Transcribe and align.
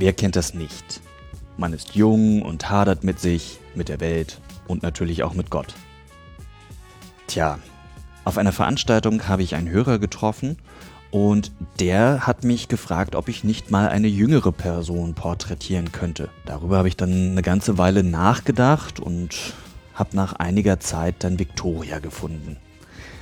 Wer 0.00 0.14
kennt 0.14 0.34
das 0.34 0.54
nicht? 0.54 1.02
Man 1.58 1.74
ist 1.74 1.94
jung 1.94 2.40
und 2.40 2.70
hadert 2.70 3.04
mit 3.04 3.20
sich, 3.20 3.58
mit 3.74 3.90
der 3.90 4.00
Welt 4.00 4.40
und 4.66 4.82
natürlich 4.82 5.22
auch 5.22 5.34
mit 5.34 5.50
Gott. 5.50 5.74
Tja, 7.26 7.58
auf 8.24 8.38
einer 8.38 8.52
Veranstaltung 8.52 9.28
habe 9.28 9.42
ich 9.42 9.54
einen 9.54 9.68
Hörer 9.68 9.98
getroffen 9.98 10.56
und 11.10 11.52
der 11.80 12.26
hat 12.26 12.44
mich 12.44 12.68
gefragt, 12.68 13.14
ob 13.14 13.28
ich 13.28 13.44
nicht 13.44 13.70
mal 13.70 13.90
eine 13.90 14.08
jüngere 14.08 14.52
Person 14.52 15.12
porträtieren 15.12 15.92
könnte. 15.92 16.30
Darüber 16.46 16.78
habe 16.78 16.88
ich 16.88 16.96
dann 16.96 17.32
eine 17.32 17.42
ganze 17.42 17.76
Weile 17.76 18.02
nachgedacht 18.02 19.00
und 19.00 19.52
habe 19.92 20.16
nach 20.16 20.32
einiger 20.32 20.80
Zeit 20.80 21.16
dann 21.18 21.38
Victoria 21.38 21.98
gefunden. 21.98 22.56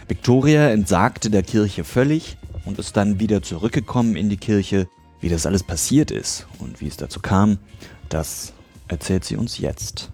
Victoria 0.06 0.68
entsagte 0.68 1.28
der 1.28 1.42
Kirche 1.42 1.82
völlig 1.82 2.36
und 2.64 2.78
ist 2.78 2.96
dann 2.96 3.18
wieder 3.18 3.42
zurückgekommen 3.42 4.14
in 4.14 4.28
die 4.28 4.36
Kirche. 4.36 4.86
Wie 5.20 5.28
das 5.28 5.46
alles 5.46 5.62
passiert 5.62 6.10
ist 6.10 6.46
und 6.58 6.80
wie 6.80 6.86
es 6.86 6.96
dazu 6.96 7.20
kam, 7.20 7.58
das 8.08 8.52
erzählt 8.86 9.24
sie 9.24 9.36
uns 9.36 9.58
jetzt. 9.58 10.10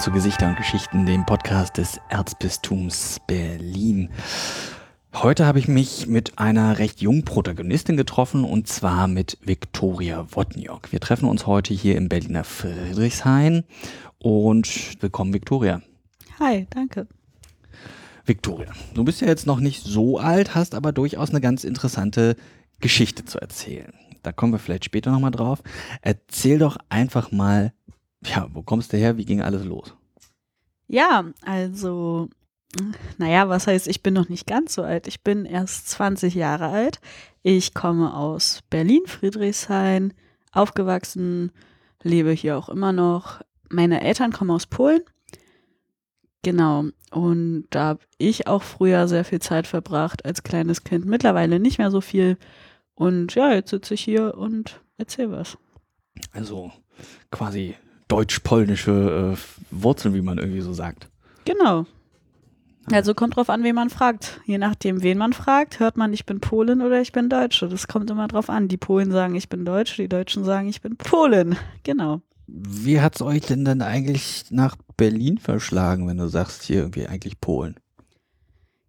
Willkommen 0.00 0.16
zu 0.16 0.24
Gesichter 0.24 0.48
und 0.48 0.56
Geschichten, 0.56 1.04
dem 1.04 1.26
Podcast 1.26 1.76
des 1.76 2.00
Erzbistums 2.08 3.20
Berlin. 3.26 4.08
Heute 5.14 5.44
habe 5.44 5.58
ich 5.58 5.68
mich 5.68 6.06
mit 6.06 6.38
einer 6.38 6.78
recht 6.78 7.02
jungen 7.02 7.26
Protagonistin 7.26 7.98
getroffen 7.98 8.44
und 8.44 8.66
zwar 8.66 9.08
mit 9.08 9.36
Viktoria 9.42 10.26
Wotniok. 10.30 10.90
Wir 10.90 11.00
treffen 11.00 11.28
uns 11.28 11.46
heute 11.46 11.74
hier 11.74 11.96
im 11.96 12.08
Berliner 12.08 12.44
Friedrichshain 12.44 13.64
und 14.18 15.02
willkommen 15.02 15.34
Viktoria. 15.34 15.82
Hi, 16.38 16.66
danke. 16.70 17.06
Viktoria, 18.24 18.72
du 18.94 19.04
bist 19.04 19.20
ja 19.20 19.26
jetzt 19.26 19.46
noch 19.46 19.60
nicht 19.60 19.84
so 19.84 20.16
alt, 20.16 20.54
hast 20.54 20.74
aber 20.74 20.92
durchaus 20.92 21.28
eine 21.28 21.42
ganz 21.42 21.62
interessante 21.62 22.36
Geschichte 22.80 23.26
zu 23.26 23.38
erzählen. 23.38 23.92
Da 24.22 24.32
kommen 24.32 24.52
wir 24.52 24.58
vielleicht 24.58 24.84
später 24.84 25.10
nochmal 25.10 25.30
drauf. 25.30 25.62
Erzähl 26.02 26.58
doch 26.58 26.76
einfach 26.88 27.32
mal, 27.32 27.72
ja, 28.24 28.48
wo 28.52 28.62
kommst 28.62 28.92
du 28.92 28.96
her? 28.96 29.16
Wie 29.16 29.24
ging 29.24 29.40
alles 29.42 29.64
los? 29.64 29.94
Ja, 30.86 31.24
also, 31.42 32.28
naja, 33.18 33.48
was 33.48 33.66
heißt, 33.66 33.88
ich 33.88 34.02
bin 34.02 34.14
noch 34.14 34.28
nicht 34.28 34.46
ganz 34.46 34.74
so 34.74 34.82
alt. 34.82 35.06
Ich 35.06 35.22
bin 35.22 35.44
erst 35.44 35.88
20 35.88 36.34
Jahre 36.34 36.68
alt. 36.68 37.00
Ich 37.42 37.74
komme 37.74 38.14
aus 38.14 38.62
Berlin, 38.70 39.02
Friedrichshain, 39.06 40.12
aufgewachsen, 40.52 41.52
lebe 42.02 42.32
hier 42.32 42.58
auch 42.58 42.68
immer 42.68 42.92
noch. 42.92 43.40
Meine 43.68 44.02
Eltern 44.02 44.32
kommen 44.32 44.50
aus 44.50 44.66
Polen. 44.66 45.00
Genau. 46.42 46.84
Und 47.10 47.66
da 47.70 47.84
habe 47.84 48.00
ich 48.18 48.46
auch 48.46 48.62
früher 48.62 49.08
sehr 49.08 49.24
viel 49.24 49.40
Zeit 49.40 49.66
verbracht 49.66 50.24
als 50.24 50.42
kleines 50.42 50.84
Kind. 50.84 51.04
Mittlerweile 51.04 51.60
nicht 51.60 51.78
mehr 51.78 51.90
so 51.90 52.00
viel. 52.00 52.38
Und 52.94 53.34
ja, 53.34 53.52
jetzt 53.52 53.70
sitze 53.70 53.94
ich 53.94 54.02
hier 54.02 54.36
und 54.36 54.80
erzähle 54.96 55.32
was. 55.32 55.58
Also 56.32 56.72
quasi 57.30 57.76
deutsch-polnische 58.10 59.36
äh, 59.36 59.38
Wurzeln, 59.70 60.14
wie 60.14 60.22
man 60.22 60.38
irgendwie 60.38 60.60
so 60.60 60.72
sagt. 60.72 61.08
Genau. 61.44 61.86
Also 62.90 63.14
kommt 63.14 63.36
drauf 63.36 63.50
an, 63.50 63.62
wen 63.62 63.74
man 63.74 63.90
fragt. 63.90 64.40
Je 64.46 64.58
nachdem, 64.58 65.02
wen 65.02 65.18
man 65.18 65.32
fragt, 65.32 65.80
hört 65.80 65.96
man, 65.96 66.12
ich 66.12 66.26
bin 66.26 66.40
Polin 66.40 66.82
oder 66.82 67.00
ich 67.00 67.12
bin 67.12 67.28
Deutsche. 67.28 67.68
Das 67.68 67.86
kommt 67.86 68.10
immer 68.10 68.26
drauf 68.26 68.50
an. 68.50 68.68
Die 68.68 68.76
Polen 68.76 69.12
sagen, 69.12 69.34
ich 69.34 69.48
bin 69.48 69.64
Deutsch, 69.64 69.96
die 69.96 70.08
Deutschen 70.08 70.44
sagen, 70.44 70.68
ich 70.68 70.80
bin 70.80 70.96
Polin. 70.96 71.56
Genau. 71.84 72.20
Wie 72.46 73.00
hat 73.00 73.14
es 73.14 73.22
euch 73.22 73.42
denn 73.42 73.64
dann 73.64 73.80
eigentlich 73.80 74.44
nach 74.50 74.76
Berlin 74.96 75.38
verschlagen, 75.38 76.08
wenn 76.08 76.16
du 76.16 76.26
sagst, 76.26 76.64
hier 76.64 76.80
irgendwie 76.80 77.06
eigentlich 77.06 77.40
Polen? 77.40 77.76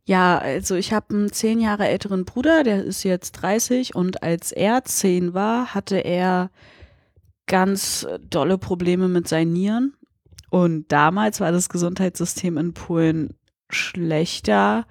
Ja, 0.05 0.39
also 0.39 0.75
ich 0.75 0.93
habe 0.93 1.13
einen 1.13 1.31
zehn 1.31 1.59
Jahre 1.59 1.87
älteren 1.87 2.25
Bruder, 2.25 2.63
der 2.63 2.83
ist 2.83 3.03
jetzt 3.03 3.33
30 3.33 3.93
und 3.93 4.23
als 4.23 4.51
er 4.51 4.83
zehn 4.83 5.35
war, 5.35 5.75
hatte 5.75 5.97
er 5.97 6.49
ganz 7.47 8.07
dolle 8.29 8.57
Probleme 8.57 9.07
mit 9.07 9.28
seinen 9.28 9.53
Nieren. 9.53 9.96
Und 10.50 10.91
damals 10.91 11.40
war 11.40 11.52
das 11.52 11.69
Gesundheitssystem 11.69 12.57
in 12.57 12.74
Polen 12.74 13.35
schlechter, 13.69 14.85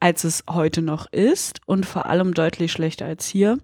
als 0.00 0.24
es 0.24 0.44
heute 0.48 0.82
noch 0.82 1.10
ist 1.10 1.60
und 1.66 1.86
vor 1.86 2.06
allem 2.06 2.34
deutlich 2.34 2.72
schlechter 2.72 3.06
als 3.06 3.26
hier. 3.26 3.58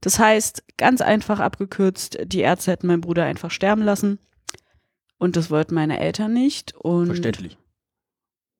Das 0.00 0.18
heißt, 0.18 0.64
ganz 0.76 1.00
einfach 1.00 1.40
abgekürzt, 1.40 2.18
die 2.24 2.40
Ärzte 2.40 2.72
hätten 2.72 2.88
meinen 2.88 3.00
Bruder 3.00 3.24
einfach 3.24 3.50
sterben 3.50 3.82
lassen. 3.82 4.18
Und 5.18 5.36
das 5.36 5.50
wollten 5.50 5.74
meine 5.74 5.98
Eltern 5.98 6.32
nicht. 6.32 6.74
Und 6.74 7.06
Verständlich. 7.06 7.56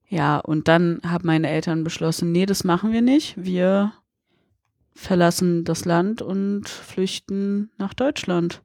ja, 0.08 0.38
und 0.38 0.68
dann 0.68 1.00
haben 1.04 1.26
meine 1.26 1.48
Eltern 1.48 1.84
beschlossen, 1.84 2.32
nee, 2.32 2.46
das 2.46 2.64
machen 2.64 2.92
wir 2.92 3.02
nicht. 3.02 3.34
Wir 3.36 3.92
verlassen 4.94 5.64
das 5.64 5.84
Land 5.84 6.22
und 6.22 6.68
flüchten 6.68 7.70
nach 7.76 7.94
Deutschland. 7.94 8.62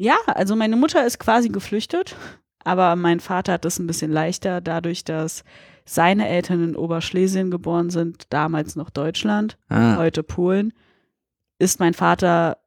Ja, 0.00 0.16
also 0.26 0.54
meine 0.54 0.76
Mutter 0.76 1.04
ist 1.04 1.18
quasi 1.18 1.48
geflüchtet, 1.48 2.14
aber 2.62 2.94
mein 2.94 3.18
Vater 3.18 3.54
hat 3.54 3.64
es 3.64 3.80
ein 3.80 3.88
bisschen 3.88 4.12
leichter, 4.12 4.60
dadurch, 4.60 5.02
dass 5.02 5.42
seine 5.84 6.28
Eltern 6.28 6.62
in 6.62 6.76
Oberschlesien 6.76 7.50
geboren 7.50 7.90
sind, 7.90 8.26
damals 8.32 8.76
noch 8.76 8.90
Deutschland, 8.90 9.58
Ah, 9.68 9.96
heute 9.96 10.22
Polen, 10.22 10.72
ist 11.58 11.80
mein 11.80 11.94
Vater 11.94 12.58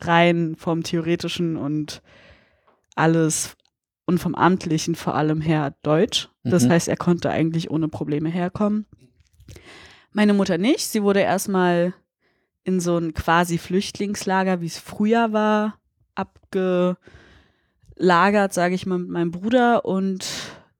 rein 0.00 0.56
vom 0.58 0.82
theoretischen 0.82 1.56
und 1.56 2.02
alles 2.96 3.56
und 4.06 4.18
vom 4.18 4.34
amtlichen 4.34 4.96
vor 4.96 5.14
allem 5.14 5.40
her 5.40 5.76
Deutsch. 5.82 6.28
Das 6.42 6.64
Mhm. 6.64 6.70
heißt, 6.70 6.88
er 6.88 6.96
konnte 6.96 7.30
eigentlich 7.30 7.70
ohne 7.70 7.86
Probleme 7.86 8.30
herkommen. 8.30 8.86
Meine 10.12 10.34
Mutter 10.34 10.58
nicht. 10.58 10.88
Sie 10.88 11.04
wurde 11.04 11.20
erstmal 11.20 11.94
in 12.64 12.80
so 12.80 12.98
ein 12.98 13.14
quasi 13.14 13.58
Flüchtlingslager, 13.58 14.60
wie 14.60 14.66
es 14.66 14.78
früher 14.78 15.32
war, 15.32 15.78
abgelagert, 16.14 16.98
sage 18.52 18.74
ich 18.74 18.86
mal, 18.86 18.98
mit 18.98 19.08
meinem 19.08 19.30
Bruder 19.30 19.84
und 19.84 20.26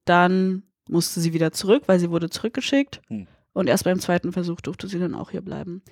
dann 0.05 0.63
musste 0.89 1.21
sie 1.21 1.33
wieder 1.33 1.53
zurück, 1.53 1.85
weil 1.87 1.99
sie 1.99 2.11
wurde 2.11 2.31
zurückgeschickt. 2.31 3.01
Hm. 3.09 3.27
Und 3.53 3.69
erst 3.69 3.85
beim 3.85 4.01
zweiten 4.01 4.33
Versuch 4.33 4.61
durfte 4.61 4.89
sie 4.89 4.99
dann 4.99 5.15
auch 5.15 5.31
hier 5.31 5.41
bleiben. 5.41 5.83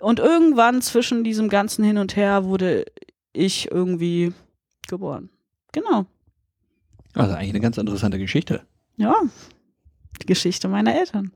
Und 0.00 0.20
irgendwann 0.20 0.82
zwischen 0.82 1.24
diesem 1.24 1.48
ganzen 1.48 1.84
Hin 1.84 1.98
und 1.98 2.14
Her 2.14 2.44
wurde 2.44 2.84
ich 3.32 3.70
irgendwie 3.70 4.32
geboren. 4.86 5.30
Genau. 5.72 6.06
also 7.14 7.34
eigentlich 7.34 7.50
eine 7.50 7.60
ganz 7.60 7.78
interessante 7.78 8.18
Geschichte. 8.18 8.62
Ja. 8.96 9.14
Die 10.22 10.26
Geschichte 10.26 10.68
meiner 10.68 10.94
Eltern. 10.94 11.32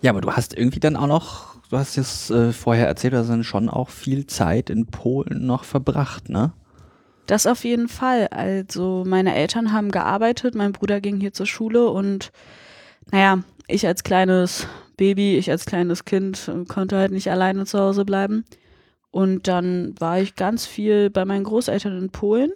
Ja, 0.00 0.10
aber 0.10 0.20
du 0.20 0.32
hast 0.32 0.56
irgendwie 0.56 0.80
dann 0.80 0.96
auch 0.96 1.06
noch, 1.06 1.49
du 1.70 1.78
hast 1.78 1.96
es 1.96 2.30
äh, 2.30 2.52
vorher 2.52 2.86
erzählt, 2.86 3.14
du 3.14 3.18
hast 3.18 3.30
dann 3.30 3.44
schon 3.44 3.68
auch 3.68 3.88
viel 3.88 4.26
Zeit 4.26 4.70
in 4.70 4.86
Polen 4.86 5.46
noch 5.46 5.64
verbracht, 5.64 6.28
ne? 6.28 6.52
Das 7.26 7.46
auf 7.46 7.64
jeden 7.64 7.88
Fall. 7.88 8.26
Also 8.28 9.04
meine 9.06 9.34
Eltern 9.34 9.72
haben 9.72 9.92
gearbeitet, 9.92 10.56
mein 10.56 10.72
Bruder 10.72 11.00
ging 11.00 11.20
hier 11.20 11.32
zur 11.32 11.46
Schule 11.46 11.88
und 11.88 12.32
naja, 13.12 13.42
ich 13.68 13.86
als 13.86 14.02
kleines 14.02 14.66
Baby, 14.96 15.38
ich 15.38 15.50
als 15.50 15.64
kleines 15.64 16.04
Kind 16.04 16.48
äh, 16.48 16.64
konnte 16.64 16.96
halt 16.96 17.12
nicht 17.12 17.30
alleine 17.30 17.66
zu 17.66 17.78
Hause 17.78 18.04
bleiben. 18.04 18.44
Und 19.12 19.48
dann 19.48 19.94
war 19.98 20.20
ich 20.20 20.34
ganz 20.34 20.66
viel 20.66 21.10
bei 21.10 21.24
meinen 21.24 21.44
Großeltern 21.44 21.96
in 21.96 22.10
Polen, 22.10 22.52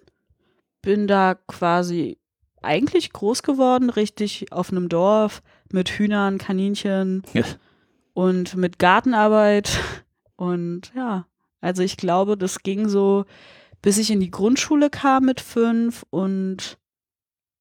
bin 0.83 1.07
da 1.07 1.35
quasi 1.35 2.19
eigentlich 2.63 3.13
groß 3.13 3.43
geworden, 3.43 3.91
richtig 3.91 4.53
auf 4.53 4.71
einem 4.71 4.89
Dorf 4.89 5.43
mit 5.71 5.89
Hühnern, 5.91 6.39
Kaninchen 6.39 7.23
Ja. 7.33 7.45
Und 8.15 8.57
mit 8.57 8.79
Gartenarbeit. 8.79 9.79
Und 10.37 10.93
ja, 10.97 11.29
also 11.61 11.85
ich 11.85 11.97
glaube, 11.97 12.37
das 12.37 12.65
ging 12.65 12.89
so 12.89 13.25
bis 13.85 13.99
ich 13.99 14.11
in 14.11 14.19
die 14.19 14.31
Grundschule 14.31 14.89
kam 14.89 15.27
mit 15.27 15.43
fünf 15.43 16.07
und 16.09 16.79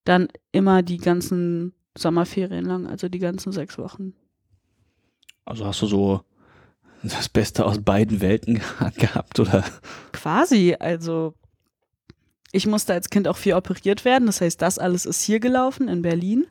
dann 0.05 0.29
immer 0.53 0.81
die 0.81 0.97
ganzen 0.97 1.73
Sommerferien 1.97 2.63
lang, 2.63 2.88
also 2.88 3.09
die 3.09 3.19
ganzen 3.19 3.51
sechs 3.51 3.77
Wochen. 3.77 4.13
Also 5.44 5.65
hast 5.65 5.81
du 5.81 5.88
so 5.88 6.21
das 7.03 7.27
Beste 7.27 7.65
aus 7.65 7.81
beiden 7.81 8.21
Welten 8.21 8.61
gehabt, 8.95 9.38
oder? 9.41 9.65
Quasi, 10.13 10.77
also 10.79 11.33
ich 12.53 12.67
musste 12.67 12.94
als 12.94 13.09
Kind 13.09 13.27
auch 13.27 13.35
viel 13.35 13.55
operiert 13.55 14.05
werden. 14.05 14.27
Das 14.27 14.39
heißt, 14.39 14.61
das 14.61 14.79
alles 14.79 15.05
ist 15.05 15.23
hier 15.23 15.41
gelaufen 15.41 15.89
in 15.89 16.03
Berlin. 16.03 16.47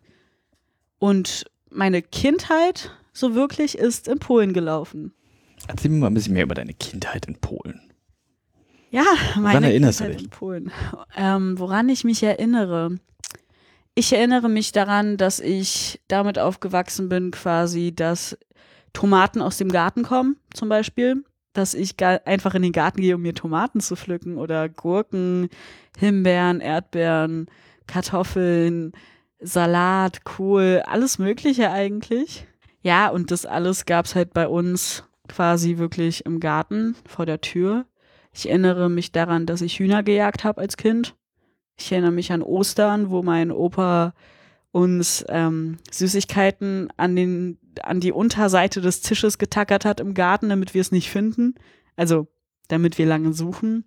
Und 0.99 1.47
meine 1.71 2.03
Kindheit, 2.03 2.91
so 3.13 3.35
wirklich, 3.35 3.77
ist 3.79 4.09
in 4.09 4.19
Polen 4.19 4.53
gelaufen. 4.53 5.13
Erzähl 5.69 5.91
mir 5.91 5.99
mal 5.99 6.07
ein 6.09 6.15
bisschen 6.15 6.35
mehr 6.35 6.43
über 6.45 6.55
deine 6.55 6.75
Kindheit 6.75 7.27
in 7.27 7.37
Polen. 7.37 7.81
Ja, 8.91 9.05
meine 9.37 9.49
Woran 9.49 9.65
erinnerst 9.65 10.01
du 10.01 10.05
Kindheit 10.05 10.21
dich? 10.21 10.25
in 10.27 10.31
Polen. 10.31 10.73
Ähm, 11.17 11.59
woran 11.59 11.89
ich 11.89 12.05
mich 12.05 12.23
erinnere. 12.23 12.99
Ich 13.95 14.13
erinnere 14.13 14.49
mich 14.49 14.73
daran, 14.73 15.17
dass 15.17 15.39
ich 15.41 16.01
damit 16.09 16.39
aufgewachsen 16.39 17.09
bin, 17.09 17.31
quasi, 17.31 17.95
dass 17.95 18.37
Tomaten 18.93 19.41
aus 19.41 19.59
dem 19.59 19.71
Garten 19.71 20.03
kommen, 20.03 20.37
zum 20.55 20.69
Beispiel. 20.69 21.25
Dass 21.53 21.75
ich 21.75 22.03
einfach 22.03 22.55
in 22.55 22.63
den 22.63 22.73
Garten 22.73 23.03
gehe, 23.03 23.15
um 23.17 23.23
mir 23.23 23.35
Tomaten 23.35 23.81
zu 23.81 23.95
pflücken 23.95 24.39
oder 24.39 24.71
Gurken, 24.71 25.51
Himbeeren, 25.99 26.61
Erdbeeren, 26.61 27.47
Kartoffeln, 27.87 28.93
Salat, 29.39 30.25
Kohl, 30.25 30.83
alles 30.87 31.19
Mögliche 31.19 31.71
eigentlich. 31.71 32.47
Ja, 32.83 33.09
und 33.09 33.31
das 33.31 33.47
alles 33.47 33.87
gab's 33.87 34.15
halt 34.15 34.33
bei 34.35 34.49
uns 34.49 35.05
quasi 35.29 35.79
wirklich 35.79 36.27
im 36.27 36.41
Garten 36.41 36.97
vor 37.07 37.27
der 37.27 37.41
Tür. 37.41 37.87
Ich 38.33 38.49
erinnere 38.49 38.91
mich 38.91 39.13
daran, 39.13 39.47
dass 39.47 39.61
ich 39.61 39.79
Hühner 39.79 40.03
gejagt 40.03 40.45
habe 40.45 40.61
als 40.61 40.77
Kind. 40.77 41.15
Ich 41.79 41.93
erinnere 41.93 42.13
mich 42.13 42.33
an 42.33 42.43
Ostern, 42.43 43.11
wo 43.11 43.23
mein 43.23 43.51
Opa 43.51 44.15
uns 44.73 45.25
ähm, 45.29 45.79
Süßigkeiten 45.91 46.89
an, 46.97 47.15
den, 47.15 47.59
an 47.83 48.01
die 48.01 48.13
Unterseite 48.13 48.81
des 48.81 49.03
Tisches 49.03 49.39
getackert 49.39 49.85
hat 49.85 50.01
im 50.01 50.15
Garten, 50.15 50.49
damit 50.49 50.75
wir 50.75 50.81
es 50.81 50.93
nicht 50.93 51.11
finden. 51.11 51.55
Also, 51.97 52.27
damit 52.69 52.99
wir 52.99 53.07
lange 53.07 53.33
suchen. 53.35 53.85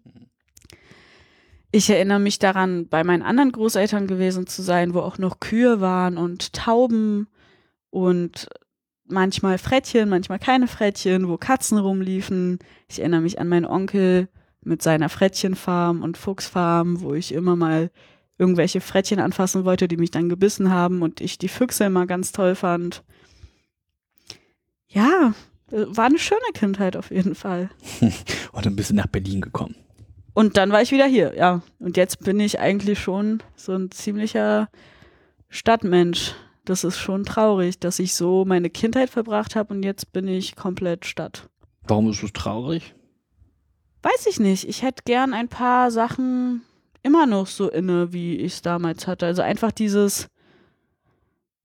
Ich 1.72 1.90
erinnere 1.90 2.20
mich 2.20 2.40
daran, 2.40 2.88
bei 2.88 3.04
meinen 3.04 3.24
anderen 3.24 3.52
Großeltern 3.52 4.08
gewesen 4.08 4.48
zu 4.48 4.62
sein, 4.62 4.94
wo 4.94 5.00
auch 5.00 5.18
noch 5.18 5.40
Kühe 5.40 5.82
waren 5.82 6.18
und 6.18 6.54
Tauben 6.54 7.28
und 7.90 8.48
manchmal 9.08 9.58
Frettchen, 9.58 10.10
manchmal 10.10 10.40
keine 10.40 10.68
Frettchen, 10.68 11.28
wo 11.28 11.38
Katzen 11.38 11.78
rumliefen. 11.78 12.60
Ich 12.88 13.00
erinnere 13.00 13.22
mich 13.22 13.40
an 13.40 13.48
meinen 13.48 13.66
Onkel 13.66 14.30
mit 14.62 14.82
seiner 14.82 15.10
Frettchenfarm 15.10 16.02
und 16.02 16.18
Fuchsfarm, 16.18 17.02
wo 17.02 17.14
ich 17.14 17.34
immer 17.34 17.56
mal 17.56 17.92
irgendwelche 18.38 18.82
Frettchen 18.82 19.20
anfassen 19.20 19.64
wollte, 19.64 19.88
die 19.88 19.98
mich 19.98 20.12
dann 20.12 20.30
gebissen 20.30 20.72
haben 20.72 21.02
und 21.02 21.22
ich 21.22 21.38
die 21.38 21.48
Füchse 21.48 21.86
immer 21.86 22.06
ganz 22.06 22.32
toll 22.32 22.56
fand. 22.56 23.04
Ja, 24.88 25.34
äh, 25.72 25.86
war 25.88 26.06
eine 26.06 26.20
schöne 26.20 26.42
Kindheit 26.54 26.98
auf 26.98 27.12
jeden 27.12 27.36
Fall. 27.36 27.70
Und 28.52 28.66
dann 28.66 28.76
bist 28.76 28.92
du 28.92 28.96
nach 28.96 29.08
Berlin 29.08 29.42
gekommen. 29.42 29.76
Und 30.34 30.58
dann 30.58 30.72
war 30.72 30.82
ich 30.82 30.92
wieder 30.92 31.06
hier, 31.06 31.34
ja. 31.36 31.62
Und 31.80 31.98
jetzt 31.98 32.20
bin 32.24 32.40
ich 32.40 32.60
eigentlich 32.60 33.00
schon 33.00 33.42
so 33.56 33.74
ein 33.74 33.92
ziemlicher 33.92 34.70
Stadtmensch. 35.50 36.36
Das 36.66 36.84
ist 36.84 36.98
schon 36.98 37.26
traurig, 37.26 37.80
dass 37.80 38.00
ich 38.00 38.16
so 38.16 38.44
meine 38.44 38.70
Kindheit 38.70 39.10
verbracht 39.10 39.56
habe 39.56 39.74
und 39.74 39.84
jetzt 39.84 40.12
bin 40.12 40.28
ich 40.28 40.56
komplett 40.56 41.06
Stadt. 41.06 41.48
Warum 41.84 42.10
ist 42.10 42.24
es 42.24 42.34
traurig? 42.34 42.96
Weiß 44.02 44.26
ich 44.28 44.40
nicht. 44.40 44.68
Ich 44.68 44.82
hätte 44.82 45.04
gern 45.06 45.34
ein 45.34 45.48
paar 45.48 45.92
Sachen 45.92 46.64
immer 47.04 47.28
noch 47.28 47.46
so 47.46 47.70
inne, 47.70 48.14
wie 48.14 48.38
ich 48.38 48.54
es 48.54 48.62
damals 48.64 49.06
hatte. 49.06 49.28
Also 49.28 49.44
einfach 49.44 49.72
dieses, 49.72 50.28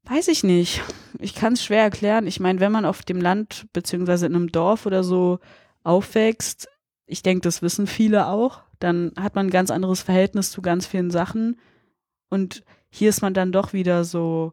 weiß 0.05 0.29
ich 0.29 0.45
nicht. 0.45 0.83
Ich 1.19 1.35
kann 1.35 1.55
es 1.55 1.65
schwer 1.65 1.83
erklären. 1.83 2.27
Ich 2.27 2.39
meine, 2.39 2.61
wenn 2.61 2.73
man 2.73 2.85
auf 2.85 3.03
dem 3.03 3.21
Land 3.21 3.67
beziehungsweise 3.73 4.27
in 4.27 4.35
einem 4.35 4.53
Dorf 4.53 4.85
oder 4.85 5.03
so 5.03 5.39
aufwächst, 5.83 6.69
ich 7.07 7.23
denke, 7.23 7.41
das 7.41 7.63
wissen 7.63 7.87
viele 7.87 8.27
auch, 8.27 8.61
dann 8.79 9.13
hat 9.19 9.35
man 9.35 9.47
ein 9.47 9.51
ganz 9.51 9.71
anderes 9.71 10.03
Verhältnis 10.03 10.51
zu 10.51 10.61
ganz 10.61 10.87
vielen 10.87 11.11
Sachen. 11.11 11.59
Und 12.29 12.63
hier 12.91 13.09
ist 13.09 13.23
man 13.23 13.35
dann 13.35 13.53
doch 13.53 13.73
wieder 13.73 14.05
so 14.05 14.53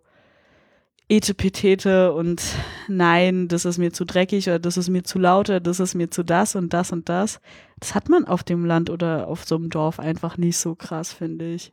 Etepetete 1.10 2.12
und 2.12 2.42
nein, 2.90 3.48
das 3.48 3.64
ist 3.64 3.78
mir 3.78 3.94
zu 3.94 4.06
dreckig 4.06 4.48
oder 4.48 4.60
das 4.60 4.76
ist 4.76 4.90
mir 4.90 5.04
zu 5.04 5.20
laut 5.20 5.50
oder 5.50 5.62
das 5.62 5.80
ist 5.80 5.96
mir 5.96 6.10
zu 6.10 6.24
das 6.24 6.56
und 6.56 6.74
das 6.74 6.92
und 6.92 7.08
das. 7.08 7.40
Das 7.80 7.96
hat 7.96 8.10
man 8.10 8.26
auf 8.26 8.44
dem 8.44 8.66
Land 8.66 8.90
oder 8.90 9.28
auf 9.28 9.46
so 9.46 9.56
einem 9.56 9.70
Dorf 9.70 10.00
einfach 10.00 10.38
nicht 10.38 10.58
so 10.58 10.76
krass, 10.76 11.14
finde 11.14 11.54
ich. 11.54 11.72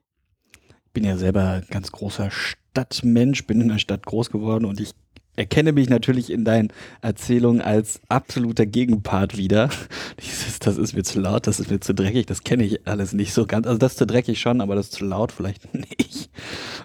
Ich 0.60 0.92
bin 0.92 1.04
ja 1.04 1.16
selber 1.16 1.62
ganz 1.68 1.90
großer 1.90 2.30
Stadtmensch, 2.30 3.44
bin 3.46 3.60
in 3.60 3.68
der 3.68 3.78
Stadt 3.78 4.06
groß 4.06 4.30
geworden 4.30 4.64
und 4.64 4.78
ich 4.78 4.92
erkenne 5.36 5.72
mich 5.72 5.88
natürlich 5.88 6.30
in 6.30 6.44
deinen 6.44 6.72
Erzählungen 7.00 7.60
als 7.60 8.00
absoluter 8.08 8.66
Gegenpart 8.66 9.36
wieder. 9.36 9.68
Dieses, 10.20 10.60
das 10.60 10.76
ist 10.76 10.94
mir 10.94 11.02
zu 11.02 11.18
laut, 11.18 11.48
das 11.48 11.58
ist 11.58 11.72
mir 11.72 11.80
zu 11.80 11.92
dreckig, 11.92 12.26
das 12.26 12.44
kenne 12.44 12.64
ich 12.64 12.86
alles 12.86 13.12
nicht 13.12 13.34
so 13.34 13.46
ganz. 13.46 13.66
Also 13.66 13.78
das 13.78 13.92
ist 13.92 13.98
zu 13.98 14.06
dreckig 14.06 14.40
schon, 14.40 14.60
aber 14.60 14.76
das 14.76 14.86
ist 14.86 14.92
zu 14.92 15.04
laut 15.04 15.32
vielleicht 15.32 15.74
nicht. 15.98 16.30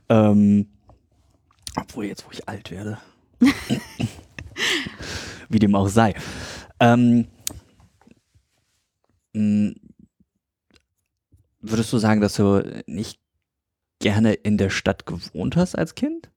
Ähm, 0.10 0.66
obwohl 1.82 2.06
jetzt, 2.06 2.26
wo 2.26 2.32
ich 2.32 2.48
alt 2.48 2.72
werde. 2.72 2.98
Wie 5.50 5.60
dem 5.60 5.76
auch 5.76 5.88
sei. 5.88 6.16
Ähm, 6.80 7.28
mh, 9.34 9.74
würdest 11.62 11.92
du 11.92 11.98
sagen, 11.98 12.22
dass 12.22 12.36
du 12.36 12.84
nicht 12.88 13.20
gerne 14.00 14.34
in 14.34 14.58
der 14.58 14.70
Stadt 14.70 15.06
gewohnt 15.06 15.56
hast 15.56 15.76
als 15.76 15.96
Kind? 15.96 16.30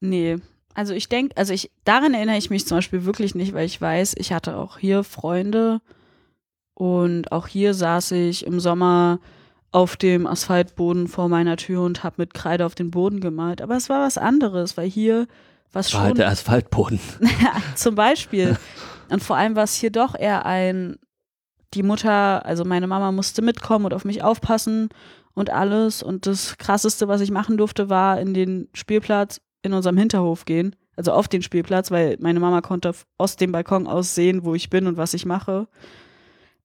Nee. 0.00 0.38
Also 0.74 0.94
ich 0.94 1.08
denke, 1.08 1.36
also 1.36 1.52
ich, 1.52 1.70
daran 1.84 2.14
erinnere 2.14 2.36
ich 2.36 2.50
mich 2.50 2.66
zum 2.66 2.78
Beispiel 2.78 3.04
wirklich 3.04 3.34
nicht, 3.34 3.52
weil 3.52 3.66
ich 3.66 3.80
weiß, 3.80 4.14
ich 4.18 4.32
hatte 4.32 4.56
auch 4.56 4.78
hier 4.78 5.02
Freunde 5.04 5.80
und 6.74 7.32
auch 7.32 7.46
hier 7.46 7.74
saß 7.74 8.12
ich 8.12 8.46
im 8.46 8.60
Sommer 8.60 9.20
auf 9.72 9.96
dem 9.96 10.26
Asphaltboden 10.26 11.08
vor 11.08 11.28
meiner 11.28 11.56
Tür 11.56 11.82
und 11.82 12.02
habe 12.02 12.16
mit 12.18 12.34
Kreide 12.34 12.66
auf 12.66 12.74
den 12.74 12.90
Boden 12.90 13.20
gemalt. 13.20 13.62
Aber 13.62 13.76
es 13.76 13.88
war 13.88 14.04
was 14.04 14.18
anderes, 14.18 14.76
weil 14.76 14.88
hier 14.88 15.26
was 15.72 15.92
War 15.92 16.00
halt 16.00 16.10
schon 16.10 16.16
der 16.18 16.28
Asphaltboden. 16.28 16.98
zum 17.76 17.94
Beispiel. 17.94 18.56
Und 19.08 19.22
vor 19.22 19.36
allem 19.36 19.54
war 19.56 19.64
es 19.64 19.74
hier 19.74 19.90
doch 19.90 20.14
eher 20.14 20.44
ein, 20.44 20.96
die 21.74 21.82
Mutter, 21.82 22.44
also 22.44 22.64
meine 22.64 22.88
Mama 22.88 23.12
musste 23.12 23.42
mitkommen 23.42 23.84
und 23.84 23.94
auf 23.94 24.04
mich 24.04 24.22
aufpassen 24.22 24.88
und 25.34 25.50
alles. 25.50 26.02
Und 26.02 26.26
das 26.26 26.58
Krasseste, 26.58 27.06
was 27.06 27.20
ich 27.20 27.30
machen 27.30 27.56
durfte, 27.56 27.88
war 27.88 28.20
in 28.20 28.34
den 28.34 28.68
Spielplatz 28.74 29.40
in 29.62 29.72
unserem 29.72 29.96
Hinterhof 29.96 30.44
gehen. 30.44 30.74
Also 30.96 31.12
auf 31.12 31.28
den 31.28 31.42
Spielplatz, 31.42 31.90
weil 31.90 32.16
meine 32.20 32.40
Mama 32.40 32.60
konnte 32.60 32.92
aus 33.16 33.36
dem 33.36 33.52
Balkon 33.52 33.86
aus 33.86 34.14
sehen, 34.14 34.44
wo 34.44 34.54
ich 34.54 34.70
bin 34.70 34.86
und 34.86 34.96
was 34.96 35.14
ich 35.14 35.24
mache. 35.24 35.68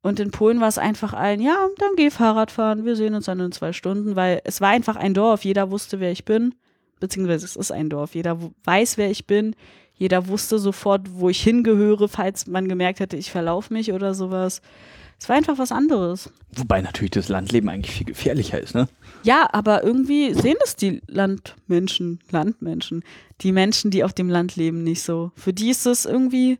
Und 0.05 0.19
in 0.19 0.29
Polen 0.29 0.62
war 0.62 0.67
es 0.67 0.77
einfach 0.77 1.13
ein, 1.13 1.41
ja, 1.41 1.67
dann 1.79 1.95
geh 1.95 2.12
Fahrrad 2.12 2.51
fahren, 2.51 2.85
wir 2.85 2.95
sehen 2.95 3.15
uns 3.15 3.25
dann 3.25 3.39
in 3.39 3.51
zwei 3.51 3.74
Stunden, 3.74 4.15
weil 4.15 4.39
es 4.43 4.62
war 4.62 4.69
einfach 4.69 4.97
ein 4.97 5.15
Dorf, 5.15 5.43
jeder 5.43 5.71
wusste, 5.71 6.00
wer 6.00 6.12
ich 6.12 6.25
bin, 6.25 6.53
beziehungsweise 7.00 7.43
es 7.43 7.55
ist 7.55 7.71
ein 7.71 7.89
Dorf, 7.89 8.13
jeder 8.13 8.38
weiß, 8.65 9.00
wer 9.00 9.09
ich 9.09 9.25
bin, 9.25 9.55
jeder 9.95 10.27
wusste 10.27 10.59
sofort, 10.59 11.07
wo 11.15 11.29
ich 11.29 11.41
hingehöre, 11.41 12.07
falls 12.07 12.45
man 12.45 12.69
gemerkt 12.69 13.00
hätte, 13.00 13.17
ich 13.17 13.31
verlaufe 13.31 13.74
mich 13.74 13.93
oder 13.93 14.13
sowas. 14.13 14.62
Es 15.19 15.27
war 15.27 15.38
einfach 15.38 15.57
was 15.57 15.71
anderes. 15.71 16.29
Wobei 16.55 16.81
natürlich 16.81 17.09
das 17.09 17.27
Landleben 17.27 17.69
eigentlich 17.69 17.95
viel 17.95 18.05
gefährlicher 18.05 18.62
ist, 18.62 18.75
ne? 18.75 18.88
Ja, 19.24 19.50
aber 19.53 19.83
irgendwie 19.83 20.35
sehen 20.35 20.57
es 20.63 20.75
die 20.75 21.01
Landmenschen, 21.07 22.19
Landmenschen, 22.29 23.03
die 23.41 23.51
Menschen, 23.51 23.89
die 23.89 24.03
auf 24.03 24.13
dem 24.13 24.29
Land 24.29 24.55
leben, 24.55 24.83
nicht 24.83 25.01
so. 25.01 25.31
Für 25.35 25.51
die 25.51 25.71
ist 25.71 25.88
es 25.88 26.05
irgendwie, 26.05 26.59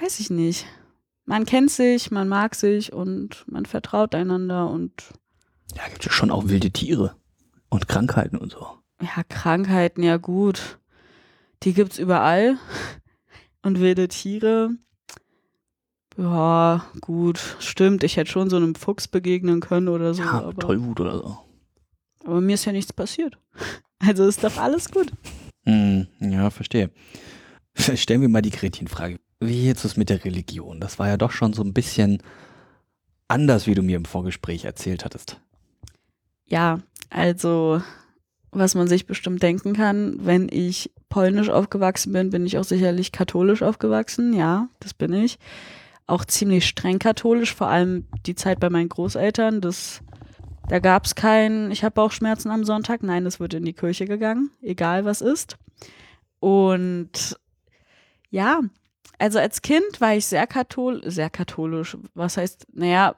weiß 0.00 0.18
ich 0.18 0.30
nicht. 0.30 0.66
Man 1.26 1.46
kennt 1.46 1.70
sich, 1.70 2.10
man 2.10 2.28
mag 2.28 2.54
sich 2.54 2.92
und 2.92 3.44
man 3.46 3.64
vertraut 3.66 4.14
einander 4.14 4.68
und 4.70 4.92
Ja, 5.74 5.88
gibt 5.88 6.04
ja 6.04 6.12
schon 6.12 6.30
auch 6.30 6.48
wilde 6.48 6.70
Tiere 6.70 7.16
und 7.70 7.88
Krankheiten 7.88 8.36
und 8.36 8.52
so. 8.52 8.66
ja, 9.00 9.22
Krankheiten, 9.28 10.02
ja 10.02 10.16
gut. 10.18 10.78
Die 11.62 11.72
gibt's 11.72 11.98
überall. 11.98 12.58
Und 13.62 13.80
wilde 13.80 14.08
Tiere. 14.08 14.70
Ja, 16.16 16.84
gut, 17.00 17.40
stimmt. 17.58 18.04
Ich 18.04 18.16
hätte 18.16 18.30
schon 18.30 18.50
so 18.50 18.56
einem 18.56 18.74
Fuchs 18.74 19.08
begegnen 19.08 19.60
können 19.60 19.88
oder 19.88 20.14
so. 20.14 20.22
Ja, 20.22 20.32
aber, 20.42 20.54
Tollwut 20.54 21.00
oder 21.00 21.16
so. 21.18 21.38
aber 22.24 22.40
mir 22.40 22.54
ist 22.54 22.66
ja 22.66 22.72
nichts 22.72 22.92
passiert. 22.92 23.38
Also 23.98 24.26
ist 24.26 24.44
doch 24.44 24.56
alles 24.58 24.90
gut. 24.90 25.10
Hm, 25.64 26.06
ja, 26.20 26.50
verstehe. 26.50 26.90
Stellen 27.76 28.20
wir 28.20 28.28
mal 28.28 28.42
die 28.42 28.50
Gretchenfrage. 28.50 29.18
Wie 29.46 29.66
jetzt 29.66 29.84
ist 29.84 29.96
mit 29.96 30.08
der 30.08 30.24
Religion? 30.24 30.80
Das 30.80 30.98
war 30.98 31.08
ja 31.08 31.16
doch 31.16 31.30
schon 31.30 31.52
so 31.52 31.62
ein 31.62 31.74
bisschen 31.74 32.22
anders, 33.28 33.66
wie 33.66 33.74
du 33.74 33.82
mir 33.82 33.96
im 33.96 34.04
Vorgespräch 34.04 34.64
erzählt 34.64 35.04
hattest. 35.04 35.40
Ja, 36.46 36.80
also 37.10 37.82
was 38.52 38.74
man 38.74 38.86
sich 38.86 39.06
bestimmt 39.06 39.42
denken 39.42 39.72
kann, 39.72 40.16
wenn 40.24 40.48
ich 40.48 40.92
polnisch 41.08 41.48
aufgewachsen 41.48 42.12
bin, 42.12 42.30
bin 42.30 42.46
ich 42.46 42.58
auch 42.58 42.64
sicherlich 42.64 43.10
katholisch 43.12 43.62
aufgewachsen. 43.62 44.32
Ja, 44.32 44.68
das 44.80 44.94
bin 44.94 45.12
ich. 45.12 45.38
auch 46.06 46.24
ziemlich 46.24 46.66
streng 46.66 46.98
katholisch, 46.98 47.54
vor 47.54 47.68
allem 47.68 48.06
die 48.26 48.34
Zeit 48.34 48.60
bei 48.60 48.70
meinen 48.70 48.88
Großeltern. 48.88 49.60
Das, 49.60 50.02
da 50.68 50.78
gab 50.78 51.06
es 51.06 51.14
kein, 51.14 51.70
ich 51.70 51.84
habe 51.84 51.94
Bauchschmerzen 51.94 52.50
am 52.50 52.64
Sonntag. 52.64 53.02
Nein, 53.02 53.26
es 53.26 53.40
wird 53.40 53.54
in 53.54 53.64
die 53.64 53.72
Kirche 53.72 54.06
gegangen, 54.06 54.50
egal 54.60 55.04
was 55.04 55.20
ist. 55.20 55.56
Und 56.40 57.38
ja, 58.30 58.60
also 59.18 59.38
als 59.38 59.62
Kind 59.62 60.00
war 60.00 60.14
ich 60.14 60.26
sehr 60.26 60.46
katholisch, 60.46 61.02
sehr 61.06 61.30
katholisch. 61.30 61.96
Was 62.14 62.36
heißt, 62.36 62.66
naja, 62.72 63.14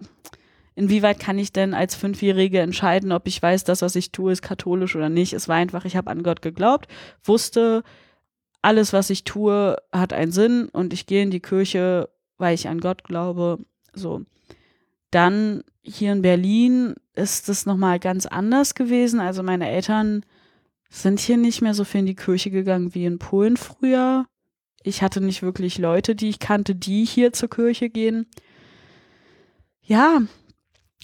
inwieweit 0.74 1.18
kann 1.18 1.38
ich 1.38 1.52
denn 1.52 1.74
als 1.74 1.94
Fünfjährige 1.94 2.60
entscheiden, 2.60 3.12
ob 3.12 3.26
ich 3.26 3.40
weiß, 3.42 3.64
das, 3.64 3.82
was 3.82 3.96
ich 3.96 4.12
tue, 4.12 4.32
ist 4.32 4.42
katholisch 4.42 4.94
oder 4.96 5.08
nicht? 5.08 5.32
Es 5.32 5.48
war 5.48 5.56
einfach, 5.56 5.84
ich 5.84 5.96
habe 5.96 6.10
an 6.10 6.22
Gott 6.22 6.42
geglaubt, 6.42 6.88
wusste, 7.24 7.82
alles, 8.62 8.92
was 8.92 9.10
ich 9.10 9.24
tue, 9.24 9.76
hat 9.92 10.12
einen 10.12 10.32
Sinn 10.32 10.68
und 10.68 10.92
ich 10.92 11.06
gehe 11.06 11.22
in 11.22 11.30
die 11.30 11.40
Kirche, 11.40 12.08
weil 12.36 12.54
ich 12.54 12.68
an 12.68 12.80
Gott 12.80 13.04
glaube. 13.04 13.58
So. 13.92 14.22
Dann 15.10 15.62
hier 15.82 16.12
in 16.12 16.22
Berlin 16.22 16.94
ist 17.14 17.48
es 17.48 17.64
nochmal 17.64 18.00
ganz 18.00 18.26
anders 18.26 18.74
gewesen. 18.74 19.20
Also 19.20 19.42
meine 19.42 19.70
Eltern 19.70 20.24
sind 20.90 21.20
hier 21.20 21.36
nicht 21.36 21.62
mehr 21.62 21.74
so 21.74 21.84
viel 21.84 22.00
in 22.00 22.06
die 22.06 22.16
Kirche 22.16 22.50
gegangen 22.50 22.94
wie 22.94 23.06
in 23.06 23.18
Polen 23.18 23.56
früher. 23.56 24.26
Ich 24.86 25.02
hatte 25.02 25.20
nicht 25.20 25.42
wirklich 25.42 25.78
Leute, 25.78 26.14
die 26.14 26.28
ich 26.28 26.38
kannte, 26.38 26.76
die 26.76 27.04
hier 27.04 27.32
zur 27.32 27.50
Kirche 27.50 27.90
gehen. 27.90 28.26
Ja, 29.82 30.22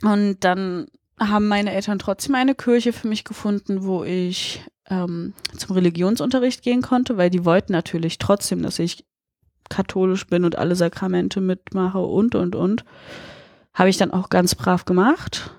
und 0.03 0.37
dann 0.45 0.87
haben 1.19 1.49
meine 1.49 1.73
Eltern 1.73 1.99
trotzdem 1.99 2.37
eine 2.37 2.55
Kirche 2.55 2.93
für 2.93 3.09
mich 3.09 3.25
gefunden, 3.25 3.83
wo 3.83 4.05
ich 4.05 4.63
ähm, 4.89 5.35
zum 5.57 5.75
Religionsunterricht 5.75 6.63
gehen 6.63 6.81
konnte, 6.81 7.17
weil 7.17 7.29
die 7.29 7.45
wollten 7.45 7.73
natürlich 7.73 8.19
trotzdem, 8.19 8.63
dass 8.63 8.79
ich 8.79 9.05
katholisch 9.69 10.29
bin 10.29 10.45
und 10.45 10.57
alle 10.57 10.77
Sakramente 10.77 11.41
mitmache 11.41 11.99
und, 11.99 12.37
und, 12.37 12.55
und. 12.55 12.85
Habe 13.75 13.91
ich 13.91 13.97
dann 13.97 14.13
auch 14.13 14.29
ganz 14.29 14.55
brav 14.55 14.85
gemacht. 14.85 15.51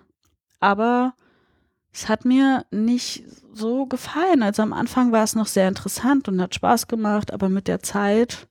Aber 0.62 1.14
es 1.94 2.10
hat 2.10 2.26
mir 2.26 2.66
nicht 2.72 3.24
so 3.54 3.86
gefallen. 3.86 4.42
Also 4.42 4.64
am 4.64 4.74
Anfang 4.74 5.12
war 5.12 5.24
es 5.24 5.36
noch 5.36 5.46
sehr 5.46 5.68
interessant 5.68 6.28
und 6.28 6.42
hat 6.42 6.56
Spaß 6.56 6.88
gemacht, 6.88 7.32
aber 7.32 7.50
mit 7.50 7.68
der 7.68 7.82
Zeit 7.82 8.48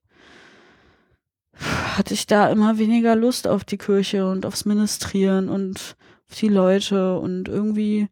hatte 1.96 2.14
ich 2.14 2.26
da 2.26 2.48
immer 2.50 2.78
weniger 2.78 3.16
Lust 3.16 3.46
auf 3.46 3.64
die 3.64 3.78
Kirche 3.78 4.28
und 4.28 4.46
aufs 4.46 4.64
Ministrieren 4.64 5.48
und 5.48 5.96
auf 6.30 6.38
die 6.38 6.48
Leute 6.48 7.18
und 7.18 7.48
irgendwie, 7.48 8.08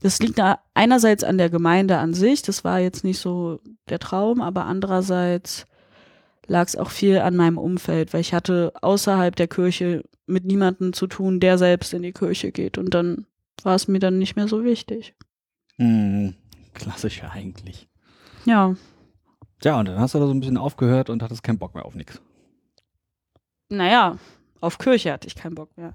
das 0.00 0.18
liegt 0.18 0.40
einerseits 0.74 1.24
an 1.24 1.38
der 1.38 1.48
Gemeinde 1.48 1.98
an 1.98 2.12
sich, 2.12 2.42
das 2.42 2.64
war 2.64 2.80
jetzt 2.80 3.04
nicht 3.04 3.18
so 3.18 3.60
der 3.88 3.98
Traum, 3.98 4.42
aber 4.42 4.66
andererseits 4.66 5.66
lag 6.46 6.66
es 6.66 6.76
auch 6.76 6.90
viel 6.90 7.20
an 7.20 7.36
meinem 7.36 7.56
Umfeld, 7.56 8.12
weil 8.12 8.20
ich 8.20 8.34
hatte 8.34 8.72
außerhalb 8.82 9.34
der 9.36 9.48
Kirche 9.48 10.02
mit 10.26 10.44
niemandem 10.44 10.92
zu 10.92 11.06
tun, 11.06 11.40
der 11.40 11.56
selbst 11.56 11.94
in 11.94 12.02
die 12.02 12.12
Kirche 12.12 12.52
geht 12.52 12.78
und 12.78 12.92
dann 12.92 13.26
war 13.62 13.74
es 13.74 13.88
mir 13.88 13.98
dann 13.98 14.18
nicht 14.18 14.36
mehr 14.36 14.48
so 14.48 14.64
wichtig. 14.64 15.14
Hm, 15.76 16.34
klassisch 16.74 17.22
eigentlich. 17.24 17.88
Ja. 18.44 18.74
Ja, 19.62 19.78
und 19.78 19.88
dann 19.88 19.98
hast 19.98 20.14
du 20.14 20.18
da 20.18 20.26
so 20.26 20.32
ein 20.32 20.40
bisschen 20.40 20.56
aufgehört 20.56 21.10
und 21.10 21.22
hattest 21.22 21.42
keinen 21.42 21.58
Bock 21.58 21.74
mehr 21.74 21.84
auf 21.84 21.94
nichts. 21.94 22.20
Naja, 23.68 24.18
auf 24.60 24.78
Kirche 24.78 25.12
hatte 25.12 25.28
ich 25.28 25.34
keinen 25.34 25.54
Bock 25.54 25.76
mehr. 25.76 25.94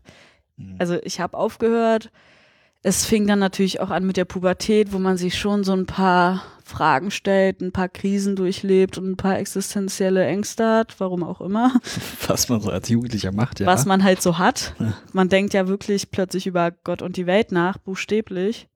Mhm. 0.55 0.75
Also 0.79 0.99
ich 1.03 1.19
habe 1.19 1.37
aufgehört. 1.37 2.11
Es 2.83 3.05
fing 3.05 3.27
dann 3.27 3.39
natürlich 3.39 3.79
auch 3.79 3.89
an 3.89 4.05
mit 4.05 4.17
der 4.17 4.25
Pubertät, 4.25 4.93
wo 4.93 4.99
man 4.99 5.17
sich 5.17 5.37
schon 5.37 5.63
so 5.63 5.73
ein 5.73 5.85
paar 5.85 6.43
Fragen 6.67 7.11
stellt, 7.11 7.61
ein 7.61 7.71
paar 7.71 7.89
Krisen 7.89 8.35
durchlebt 8.35 8.97
und 8.97 9.09
ein 9.09 9.17
paar 9.17 9.39
existenzielle 9.39 10.25
Ängste 10.25 10.65
hat, 10.67 10.99
warum 10.99 11.23
auch 11.23 11.41
immer. 11.41 11.73
Was 12.27 12.49
man 12.49 12.61
so 12.61 12.69
als 12.69 12.89
Jugendlicher 12.89 13.31
macht, 13.31 13.59
ja. 13.59 13.65
Was 13.65 13.85
man 13.85 14.03
halt 14.03 14.21
so 14.21 14.37
hat. 14.37 14.75
Man 15.13 15.29
denkt 15.29 15.53
ja 15.53 15.67
wirklich 15.67 16.11
plötzlich 16.11 16.45
über 16.47 16.71
Gott 16.71 17.01
und 17.01 17.17
die 17.17 17.25
Welt 17.25 17.51
nach, 17.51 17.77
buchstäblich. 17.77 18.67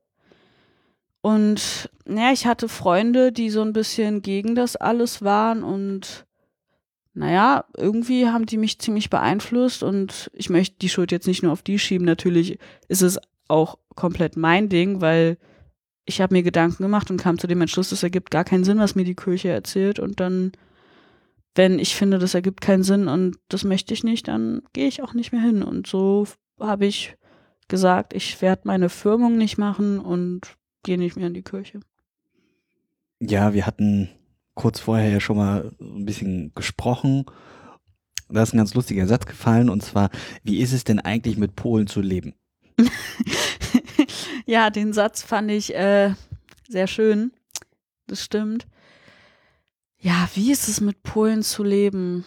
Und 1.21 1.89
ja, 2.07 2.31
ich 2.31 2.47
hatte 2.47 2.67
Freunde, 2.67 3.31
die 3.31 3.49
so 3.49 3.61
ein 3.61 3.73
bisschen 3.73 4.21
gegen 4.21 4.55
das 4.55 4.75
alles 4.75 5.21
waren 5.21 5.63
und 5.63 6.25
naja, 7.13 7.65
irgendwie 7.75 8.27
haben 8.27 8.45
die 8.45 8.57
mich 8.57 8.79
ziemlich 8.79 9.09
beeinflusst 9.09 9.83
und 9.83 10.31
ich 10.33 10.49
möchte 10.49 10.77
die 10.79 10.89
Schuld 10.89 11.11
jetzt 11.11 11.27
nicht 11.27 11.43
nur 11.43 11.51
auf 11.51 11.61
die 11.61 11.77
schieben. 11.77 12.05
Natürlich 12.05 12.57
ist 12.87 13.01
es 13.01 13.19
auch 13.49 13.77
komplett 13.95 14.37
mein 14.37 14.69
Ding, 14.69 15.01
weil 15.01 15.37
ich 16.11 16.19
habe 16.19 16.35
mir 16.35 16.43
Gedanken 16.43 16.83
gemacht 16.83 17.09
und 17.09 17.17
kam 17.17 17.39
zu 17.39 17.47
dem 17.47 17.61
Entschluss, 17.61 17.93
es 17.93 18.03
ergibt 18.03 18.31
gar 18.31 18.43
keinen 18.43 18.65
Sinn, 18.65 18.79
was 18.79 18.95
mir 18.95 19.05
die 19.05 19.15
Kirche 19.15 19.47
erzählt. 19.47 19.97
Und 19.97 20.19
dann, 20.19 20.51
wenn 21.55 21.79
ich 21.79 21.95
finde, 21.95 22.19
das 22.19 22.33
ergibt 22.33 22.59
keinen 22.59 22.83
Sinn 22.83 23.07
und 23.07 23.37
das 23.47 23.63
möchte 23.63 23.93
ich 23.93 24.03
nicht, 24.03 24.27
dann 24.27 24.61
gehe 24.73 24.87
ich 24.87 25.01
auch 25.01 25.13
nicht 25.13 25.31
mehr 25.31 25.41
hin. 25.41 25.63
Und 25.63 25.87
so 25.87 26.27
habe 26.59 26.85
ich 26.85 27.15
gesagt, 27.69 28.13
ich 28.13 28.41
werde 28.41 28.63
meine 28.65 28.89
Firmung 28.89 29.37
nicht 29.37 29.57
machen 29.57 29.99
und 29.99 30.57
gehe 30.83 30.97
nicht 30.97 31.15
mehr 31.15 31.27
in 31.27 31.33
die 31.33 31.43
Kirche. 31.43 31.79
Ja, 33.21 33.53
wir 33.53 33.65
hatten 33.65 34.09
kurz 34.53 34.81
vorher 34.81 35.09
ja 35.09 35.21
schon 35.21 35.37
mal 35.37 35.71
ein 35.79 36.05
bisschen 36.05 36.51
gesprochen. 36.53 37.25
Da 38.27 38.43
ist 38.43 38.53
ein 38.53 38.57
ganz 38.57 38.73
lustiger 38.73 39.07
Satz 39.07 39.25
gefallen 39.25 39.69
und 39.69 39.81
zwar, 39.81 40.09
wie 40.43 40.59
ist 40.59 40.73
es 40.73 40.83
denn 40.83 40.99
eigentlich 40.99 41.37
mit 41.37 41.55
Polen 41.55 41.87
zu 41.87 42.01
leben? 42.01 42.33
ja, 44.45 44.69
den 44.69 44.93
Satz 44.93 45.21
fand 45.23 45.51
ich 45.51 45.75
äh, 45.75 46.13
sehr 46.67 46.87
schön. 46.87 47.31
Das 48.07 48.23
stimmt. 48.23 48.67
Ja, 49.99 50.27
wie 50.33 50.51
ist 50.51 50.67
es 50.67 50.81
mit 50.81 51.03
Polen 51.03 51.43
zu 51.43 51.63
leben? 51.63 52.25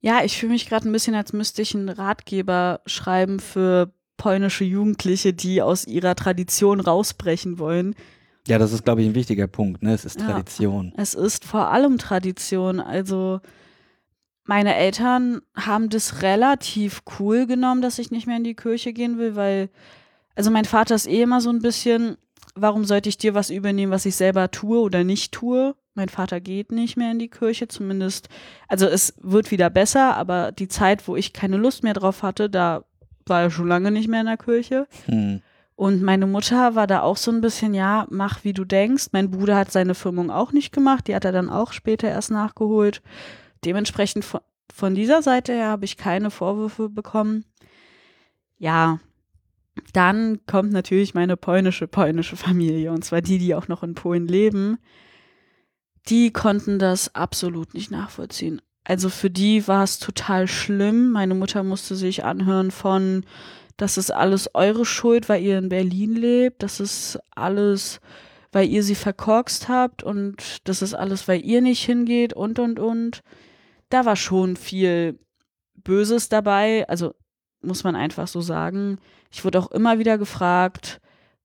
Ja, 0.00 0.24
ich 0.24 0.38
fühle 0.38 0.52
mich 0.52 0.68
gerade 0.68 0.88
ein 0.88 0.92
bisschen, 0.92 1.14
als 1.14 1.32
müsste 1.32 1.62
ich 1.62 1.74
einen 1.74 1.88
Ratgeber 1.88 2.80
schreiben 2.86 3.40
für 3.40 3.92
polnische 4.16 4.64
Jugendliche, 4.64 5.32
die 5.32 5.60
aus 5.60 5.86
ihrer 5.86 6.14
Tradition 6.14 6.80
rausbrechen 6.80 7.58
wollen. 7.58 7.94
Ja, 8.46 8.58
das 8.58 8.72
ist, 8.72 8.84
glaube 8.84 9.02
ich, 9.02 9.08
ein 9.08 9.14
wichtiger 9.14 9.46
Punkt. 9.46 9.82
Ne? 9.82 9.92
Es 9.92 10.04
ist 10.04 10.20
Ja. 10.20 10.26
Tradition. 10.26 10.92
Es 10.96 11.14
ist 11.14 11.44
vor 11.44 11.68
allem 11.68 11.98
Tradition. 11.98 12.80
Also 12.80 13.40
meine 14.44 14.76
Eltern 14.76 15.42
haben 15.56 15.90
das 15.90 16.22
relativ 16.22 17.02
cool 17.18 17.46
genommen, 17.46 17.82
dass 17.82 17.98
ich 17.98 18.10
nicht 18.10 18.26
mehr 18.26 18.36
in 18.36 18.44
die 18.44 18.54
Kirche 18.54 18.92
gehen 18.92 19.18
will, 19.18 19.34
weil, 19.34 19.68
also 20.36 20.50
mein 20.50 20.66
Vater 20.66 20.94
ist 20.94 21.08
eh 21.08 21.22
immer 21.22 21.40
so 21.40 21.50
ein 21.50 21.60
bisschen, 21.60 22.16
warum 22.54 22.84
sollte 22.84 23.08
ich 23.08 23.18
dir 23.18 23.34
was 23.34 23.50
übernehmen, 23.50 23.92
was 23.92 24.06
ich 24.06 24.14
selber 24.14 24.50
tue 24.50 24.78
oder 24.78 25.02
nicht 25.02 25.32
tue? 25.32 25.74
Mein 25.94 26.10
Vater 26.10 26.40
geht 26.40 26.70
nicht 26.72 26.96
mehr 26.96 27.10
in 27.10 27.18
die 27.18 27.30
Kirche, 27.30 27.68
zumindest, 27.68 28.28
also 28.68 28.86
es 28.86 29.14
wird 29.22 29.50
wieder 29.50 29.70
besser, 29.70 30.14
aber 30.16 30.52
die 30.52 30.68
Zeit, 30.68 31.08
wo 31.08 31.16
ich 31.16 31.32
keine 31.32 31.56
Lust 31.56 31.82
mehr 31.82 31.94
drauf 31.94 32.22
hatte, 32.22 32.50
da 32.50 32.84
war 33.24 33.42
er 33.42 33.50
schon 33.50 33.66
lange 33.66 33.90
nicht 33.90 34.08
mehr 34.08 34.20
in 34.20 34.26
der 34.26 34.36
Kirche. 34.36 34.86
Hm. 35.06 35.40
Und 35.74 36.02
meine 36.02 36.26
Mutter 36.26 36.74
war 36.74 36.86
da 36.86 37.02
auch 37.02 37.16
so 37.16 37.30
ein 37.30 37.40
bisschen, 37.40 37.74
ja, 37.74 38.06
mach 38.10 38.44
wie 38.44 38.54
du 38.54 38.64
denkst. 38.64 39.08
Mein 39.12 39.30
Bruder 39.30 39.56
hat 39.56 39.70
seine 39.72 39.94
Firmung 39.94 40.30
auch 40.30 40.52
nicht 40.52 40.72
gemacht, 40.72 41.06
die 41.06 41.14
hat 41.14 41.24
er 41.24 41.32
dann 41.32 41.50
auch 41.50 41.72
später 41.72 42.08
erst 42.08 42.30
nachgeholt. 42.30 43.02
Dementsprechend 43.64 44.24
von, 44.24 44.40
von 44.72 44.94
dieser 44.94 45.22
Seite 45.22 45.52
her 45.52 45.68
habe 45.68 45.84
ich 45.84 45.96
keine 45.96 46.30
Vorwürfe 46.30 46.88
bekommen. 46.88 47.44
Ja, 48.58 49.00
dann 49.92 50.44
kommt 50.46 50.72
natürlich 50.72 51.14
meine 51.14 51.36
polnische, 51.36 51.86
polnische 51.86 52.36
Familie, 52.36 52.92
und 52.92 53.04
zwar 53.04 53.20
die, 53.20 53.38
die 53.38 53.54
auch 53.54 53.68
noch 53.68 53.82
in 53.82 53.94
Polen 53.94 54.26
leben. 54.26 54.78
Die 56.08 56.32
konnten 56.32 56.78
das 56.78 57.14
absolut 57.14 57.74
nicht 57.74 57.90
nachvollziehen. 57.90 58.60
Also 58.84 59.08
für 59.08 59.30
die 59.30 59.66
war 59.66 59.82
es 59.82 59.98
total 59.98 60.46
schlimm. 60.46 61.10
Meine 61.10 61.34
Mutter 61.34 61.64
musste 61.64 61.96
sich 61.96 62.24
anhören 62.24 62.70
von, 62.70 63.24
das 63.76 63.98
ist 63.98 64.12
alles 64.12 64.54
eure 64.54 64.84
Schuld, 64.84 65.28
weil 65.28 65.42
ihr 65.42 65.58
in 65.58 65.68
Berlin 65.68 66.14
lebt. 66.14 66.62
Das 66.62 66.78
ist 66.78 67.18
alles, 67.34 68.00
weil 68.52 68.68
ihr 68.68 68.84
sie 68.84 68.94
verkorkst 68.94 69.68
habt 69.68 70.02
und 70.02 70.58
das 70.68 70.82
ist 70.82 70.94
alles, 70.94 71.26
weil 71.26 71.44
ihr 71.44 71.60
nicht 71.60 71.84
hingeht 71.84 72.32
und, 72.32 72.58
und, 72.60 72.78
und. 72.78 73.22
Da 73.88 74.04
war 74.04 74.16
schon 74.16 74.56
viel 74.56 75.18
Böses 75.74 76.28
dabei. 76.28 76.88
Also 76.88 77.14
muss 77.62 77.84
man 77.84 77.96
einfach 77.96 78.28
so 78.28 78.40
sagen. 78.40 78.98
Ich 79.36 79.44
wurde 79.44 79.58
auch 79.58 79.70
immer 79.70 79.98
wieder 79.98 80.16
gefragt, 80.16 80.98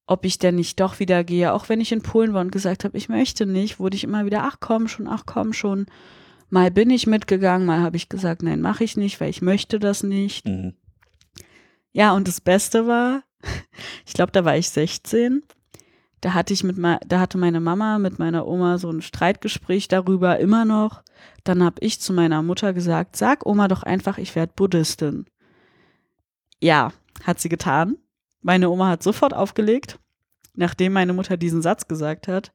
ob 0.08 0.24
ich 0.24 0.38
denn 0.38 0.56
nicht 0.56 0.80
doch 0.80 1.02
wieder 1.02 1.26
gehe. 1.26 1.52
Auch 1.52 1.68
wenn 1.68 1.82
ich 1.82 1.92
in 1.92 2.02
Polen 2.02 2.34
war 2.34 2.40
und 2.40 2.50
gesagt 2.50 2.86
habe, 2.86 2.98
ich 2.98 3.10
möchte 3.10 3.46
nicht, 3.46 3.82
wurde 3.82 3.98
ich 3.98 4.06
immer 4.06 4.26
wieder, 4.26 4.46
ach 4.46 4.62
komm 4.62 4.88
schon, 4.88 5.10
ach 5.10 5.24
komm 5.26 5.52
schon. 5.52 5.88
Mal 6.50 6.72
bin 6.72 6.90
ich 6.90 7.06
mitgegangen, 7.06 7.68
mal 7.68 7.82
habe 7.82 7.98
ich 7.98 8.08
gesagt, 8.08 8.44
nein, 8.44 8.62
mache 8.62 8.86
ich 8.86 8.96
nicht, 8.96 9.20
weil 9.20 9.30
ich 9.30 9.42
möchte 9.42 9.78
das 9.78 10.04
nicht. 10.04 10.48
Mhm. 10.48 10.76
Ja, 11.92 12.14
und 12.14 12.30
das 12.30 12.40
Beste 12.40 12.88
war, 12.88 13.24
ich 14.06 14.14
glaube, 14.14 14.32
da 14.32 14.46
war 14.46 14.56
ich 14.56 14.70
16. 14.70 15.44
Da 16.22 16.34
hatte 16.34 16.54
ich 16.54 16.64
mit 16.64 16.78
da 16.78 17.20
hatte 17.20 17.38
meine 17.38 17.60
Mama 17.60 18.00
mit 18.00 18.20
meiner 18.20 18.48
Oma 18.48 18.78
so 18.78 18.90
ein 18.90 19.02
Streitgespräch 19.02 19.90
darüber 19.90 20.40
immer 20.40 20.64
noch. 20.64 21.04
Dann 21.44 21.62
habe 21.62 21.82
ich 21.82 22.00
zu 22.00 22.14
meiner 22.14 22.42
Mutter 22.42 22.72
gesagt, 22.72 23.18
sag 23.18 23.46
Oma 23.46 23.68
doch 23.68 23.84
einfach, 23.84 24.18
ich 24.18 24.34
werde 24.34 24.54
Buddhistin. 24.56 25.26
Ja, 26.62 26.94
hat 27.24 27.40
sie 27.40 27.50
getan. 27.50 27.98
Meine 28.42 28.70
Oma 28.70 28.90
hat 28.90 29.04
sofort 29.04 29.34
aufgelegt, 29.34 30.00
nachdem 30.56 30.94
meine 30.94 31.14
Mutter 31.14 31.38
diesen 31.38 31.62
Satz 31.62 31.88
gesagt 31.88 32.28
hat. 32.28 32.52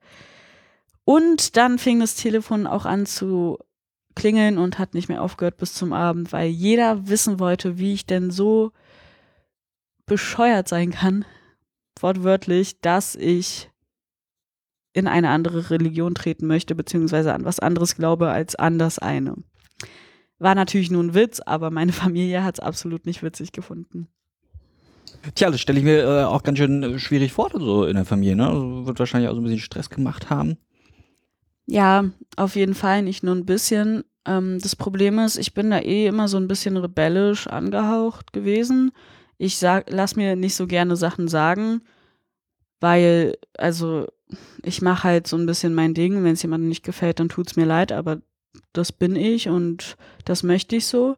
Und 1.04 1.56
dann 1.56 1.78
fing 1.78 2.00
das 2.00 2.16
Telefon 2.16 2.66
auch 2.66 2.84
an 2.84 3.06
zu 3.06 3.58
klingeln 4.14 4.58
und 4.58 4.78
hat 4.78 4.94
nicht 4.94 5.08
mehr 5.08 5.22
aufgehört 5.22 5.58
bis 5.58 5.74
zum 5.74 5.92
Abend, 5.92 6.32
weil 6.32 6.48
jeder 6.48 7.08
wissen 7.08 7.38
wollte, 7.38 7.78
wie 7.78 7.92
ich 7.92 8.06
denn 8.06 8.30
so 8.30 8.72
bescheuert 10.06 10.68
sein 10.68 10.92
kann, 10.92 11.24
wortwörtlich, 12.00 12.80
dass 12.80 13.14
ich 13.14 13.70
in 14.92 15.06
eine 15.06 15.28
andere 15.28 15.70
Religion 15.70 16.14
treten 16.14 16.46
möchte, 16.46 16.74
beziehungsweise 16.74 17.34
an 17.34 17.44
was 17.44 17.60
anderes 17.60 17.96
glaube 17.96 18.30
als 18.30 18.54
an 18.54 18.78
das 18.78 18.98
eine. 18.98 19.36
War 20.38 20.54
natürlich 20.54 20.90
nur 20.90 21.02
ein 21.02 21.14
Witz, 21.14 21.40
aber 21.40 21.70
meine 21.70 21.92
Familie 21.92 22.44
hat 22.44 22.56
es 22.56 22.60
absolut 22.60 23.06
nicht 23.06 23.22
witzig 23.22 23.52
gefunden. 23.52 24.08
Tja, 25.34 25.50
das 25.50 25.60
stelle 25.60 25.78
ich 25.78 25.84
mir 25.84 26.04
äh, 26.04 26.24
auch 26.24 26.42
ganz 26.42 26.58
schön 26.58 26.82
äh, 26.82 26.98
schwierig 26.98 27.32
vor, 27.32 27.50
so 27.52 27.84
in 27.84 27.96
der 27.96 28.04
Familie. 28.04 28.36
Ne? 28.36 28.46
Also 28.46 28.86
wird 28.86 28.98
wahrscheinlich 28.98 29.28
auch 29.28 29.34
so 29.34 29.40
ein 29.40 29.44
bisschen 29.44 29.60
Stress 29.60 29.90
gemacht 29.90 30.30
haben. 30.30 30.56
Ja, 31.66 32.04
auf 32.36 32.54
jeden 32.54 32.74
Fall, 32.74 33.02
nicht 33.02 33.24
nur 33.24 33.34
ein 33.34 33.46
bisschen. 33.46 34.04
Ähm, 34.24 34.58
das 34.60 34.76
Problem 34.76 35.18
ist, 35.18 35.36
ich 35.36 35.54
bin 35.54 35.70
da 35.70 35.80
eh 35.80 36.06
immer 36.06 36.28
so 36.28 36.36
ein 36.36 36.48
bisschen 36.48 36.76
rebellisch 36.76 37.46
angehaucht 37.46 38.32
gewesen. 38.32 38.92
Ich 39.38 39.56
sag, 39.56 39.86
lass 39.90 40.16
mir 40.16 40.36
nicht 40.36 40.54
so 40.54 40.66
gerne 40.66 40.96
Sachen 40.96 41.28
sagen, 41.28 41.82
weil, 42.80 43.36
also, 43.58 44.06
ich 44.62 44.82
mache 44.82 45.04
halt 45.04 45.26
so 45.26 45.36
ein 45.36 45.46
bisschen 45.46 45.74
mein 45.74 45.94
Ding. 45.94 46.22
Wenn 46.24 46.34
es 46.34 46.42
jemandem 46.42 46.68
nicht 46.68 46.84
gefällt, 46.84 47.20
dann 47.20 47.28
tut's 47.28 47.56
mir 47.56 47.66
leid, 47.66 47.90
aber 47.92 48.20
das 48.72 48.92
bin 48.92 49.16
ich 49.16 49.48
und 49.48 49.96
das 50.24 50.42
möchte 50.42 50.76
ich 50.76 50.86
so. 50.86 51.16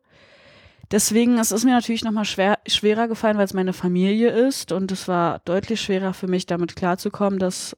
Deswegen 0.91 1.39
es 1.39 1.53
ist 1.53 1.65
mir 1.65 1.73
natürlich 1.73 2.05
nochmal 2.05 2.25
schwer, 2.25 2.59
schwerer 2.67 3.09
gefallen, 3.09 3.37
weil 3.37 3.45
es 3.45 3.55
meine 3.55 3.75
Familie 3.75 4.31
ist 4.31 4.73
und 4.73 4.91
es 4.91 5.07
war 5.07 5.41
deutlich 5.41 5.81
schwerer 5.81 6.15
für 6.15 6.29
mich, 6.29 6.47
damit 6.47 6.77
klarzukommen, 6.77 7.39
dass 7.39 7.77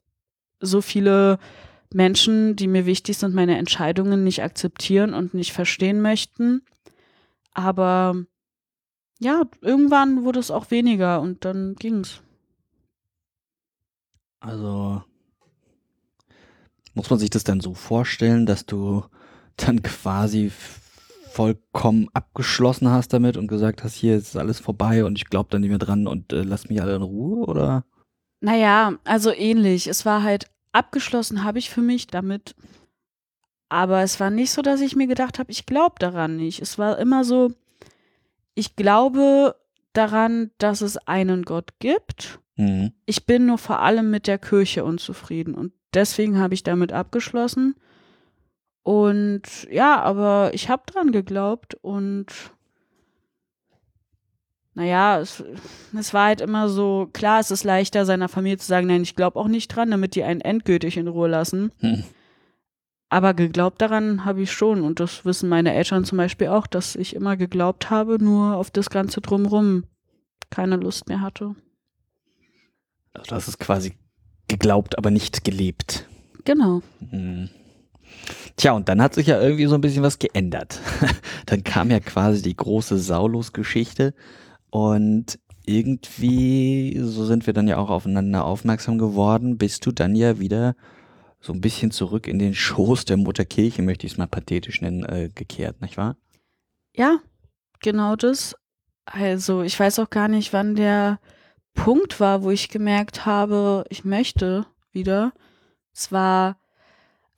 so 0.61 0.81
viele 0.81 1.39
Menschen, 1.93 2.55
die 2.55 2.69
mir 2.69 2.87
wichtig 2.87 3.19
sind, 3.19 3.35
meine 3.35 3.59
Entscheidungen 3.59 4.23
nicht 4.23 4.43
akzeptieren 4.43 5.13
und 5.13 5.35
nicht 5.35 5.53
verstehen 5.53 6.01
möchten. 6.01 6.63
Aber 7.53 8.15
ja, 9.19 9.43
irgendwann 9.61 10.25
wurde 10.25 10.39
es 10.39 10.53
auch 10.53 10.71
weniger 10.71 11.21
und 11.21 11.45
dann 11.45 11.75
ging's. 11.75 12.23
Also 14.39 15.03
muss 16.95 17.11
man 17.11 17.19
sich 17.19 17.31
das 17.31 17.45
dann 17.45 17.61
so 17.61 17.75
vorstellen, 17.75 18.47
dass 18.47 18.67
du 18.67 19.05
dann 19.67 19.83
quasi 19.83 20.51
vollkommen 21.31 22.09
abgeschlossen 22.13 22.89
hast 22.89 23.13
damit 23.13 23.37
und 23.37 23.47
gesagt 23.47 23.85
hast, 23.85 23.95
hier 23.95 24.17
ist 24.17 24.37
alles 24.37 24.59
vorbei 24.59 25.05
und 25.05 25.17
ich 25.17 25.27
glaube 25.27 25.49
da 25.51 25.59
nicht 25.59 25.71
mehr 25.71 25.79
dran 25.79 26.07
und 26.07 26.33
äh, 26.33 26.43
lass 26.43 26.69
mich 26.69 26.83
alle 26.83 26.97
in 26.97 27.03
Ruhe, 27.03 27.47
oder? 27.47 27.85
Naja, 28.41 28.95
also 29.05 29.33
ähnlich. 29.33 29.87
Es 29.87 30.05
war 30.05 30.23
halt 30.23 30.51
abgeschlossen, 30.73 31.45
habe 31.45 31.59
ich 31.59 31.71
für 31.71 31.83
mich 31.83 32.07
damit. 32.07 32.55
Aber 33.69 34.03
es 34.03 34.19
war 34.19 34.31
nicht 34.31 34.51
so, 34.51 34.63
dass 34.63 34.81
ich 34.81 34.97
mir 34.97 35.07
gedacht 35.07 35.39
habe, 35.39 35.53
ich 35.53 35.67
glaube 35.67 35.95
daran 35.99 36.37
nicht. 36.37 36.61
Es 36.61 36.79
war 36.79 36.99
immer 36.99 37.25
so, 37.25 37.53
ich 38.55 38.75
glaube 38.75 39.55
daran, 39.93 40.51
dass 40.59 40.81
es 40.81 40.97
einen 40.97 41.45
Gott 41.45 41.79
gibt. 41.79 42.41
Mhm. 42.57 42.93
Ich 43.07 43.27
bin 43.27 43.47
nur 43.47 43.59
vor 43.59 43.81
allem 43.81 44.11
mit 44.11 44.27
der 44.27 44.39
Kirche 44.39 44.85
unzufrieden 44.85 45.55
und 45.55 45.73
deswegen 45.95 46.39
habe 46.39 46.55
ich 46.55 46.63
damit 46.63 46.93
abgeschlossen. 46.93 47.77
Und 48.83 49.69
ja, 49.71 50.01
aber 50.01 50.51
ich 50.55 50.69
habe 50.69 50.83
dran 50.87 51.13
geglaubt 51.13 51.75
und 51.83 52.27
naja, 54.75 55.21
es, 55.21 55.45
es 55.99 56.15
war 56.15 56.27
halt 56.27 56.41
immer 56.41 56.69
so, 56.69 57.09
klar, 57.13 57.41
es 57.41 57.51
ist 57.51 57.65
leichter, 57.65 58.07
seiner 58.07 58.29
Familie 58.29 58.59
zu 58.59 58.67
sagen, 58.67 58.87
nein, 58.87 59.03
ich 59.03 59.17
glaube 59.17 59.39
auch 59.39 59.49
nicht 59.49 59.69
dran, 59.69 59.91
damit 59.91 60.15
die 60.15 60.23
einen 60.23 60.41
endgültig 60.41 60.97
in 60.97 61.09
Ruhe 61.09 61.29
lassen. 61.29 61.73
Hm. 61.81 62.05
Aber 63.11 63.35
geglaubt 63.35 63.83
daran 63.83 64.25
habe 64.25 64.43
ich 64.43 64.53
schon. 64.53 64.83
Und 64.83 65.01
das 65.01 65.25
wissen 65.25 65.49
meine 65.49 65.75
Eltern 65.75 66.05
zum 66.05 66.17
Beispiel 66.17 66.49
auch, 66.49 66.69
dass 66.69 66.95
ich 66.95 67.17
immer 67.17 67.37
geglaubt 67.37 67.91
habe, 67.91 68.23
nur 68.23 68.57
auf 68.57 68.71
das 68.71 68.89
Ganze 68.89 69.21
drumrum 69.21 69.85
keine 70.49 70.77
Lust 70.77 71.09
mehr 71.09 71.21
hatte. 71.21 71.57
Also 73.13 73.29
du 73.29 73.35
hast 73.35 73.49
es 73.49 73.59
quasi 73.59 73.95
geglaubt, 74.47 74.97
aber 74.97 75.11
nicht 75.11 75.45
gelebt. 75.45 76.09
Genau. 76.45 76.83
Hm. 77.11 77.51
Tja, 78.57 78.73
und 78.73 78.89
dann 78.89 79.01
hat 79.01 79.15
sich 79.15 79.29
ja 79.29 79.41
irgendwie 79.41 79.67
so 79.67 79.75
ein 79.75 79.81
bisschen 79.81 80.03
was 80.03 80.19
geändert. 80.19 80.81
dann 81.47 81.65
kam 81.65 81.91
ja 81.91 82.01
quasi 82.01 82.43
die 82.43 82.57
große 82.57 82.99
Saulus-Geschichte 82.99 84.15
und 84.71 85.39
irgendwie, 85.67 86.99
so 87.03 87.25
sind 87.25 87.47
wir 87.47 87.55
dann 87.55 87.69
ja 87.69 87.77
auch 87.77 87.91
aufeinander 87.91 88.45
aufmerksam 88.45 88.99
geworden, 88.99 89.59
bist 89.59 89.87
du 89.87 89.93
dann 89.93 90.17
ja 90.17 90.39
wieder 90.39 90.75
so 91.41 91.53
ein 91.53 91.61
bisschen 91.61 91.91
zurück 91.91 92.27
in 92.27 92.39
den 92.39 92.55
Schoß 92.55 93.05
der 93.07 93.17
Mutterkirche, 93.17 93.83
möchte 93.83 94.07
ich 94.07 94.13
es 94.13 94.19
mal 94.19 94.27
pathetisch 94.27 94.83
nennen, 94.83 95.05
äh, 95.05 95.31
gekehrt, 95.35 95.81
nicht 95.81 95.97
wahr? 95.97 96.17
Ja, 96.95 97.19
genau 97.81 98.17
das. 98.17 98.57
Also, 99.07 99.63
ich 99.63 99.79
weiß 99.79 99.99
auch 100.01 100.11
gar 100.11 100.29
nicht, 100.29 100.53
wann 100.53 100.75
der 100.75 101.19
Punkt 101.75 102.21
war, 102.21 102.43
wo 102.43 102.51
ich 102.51 102.69
gemerkt 102.69 103.25
habe, 103.27 103.85
ich 103.89 104.05
möchte 104.05 104.67
wieder. 104.93 105.33
Es 105.95 106.13
war, 106.13 106.60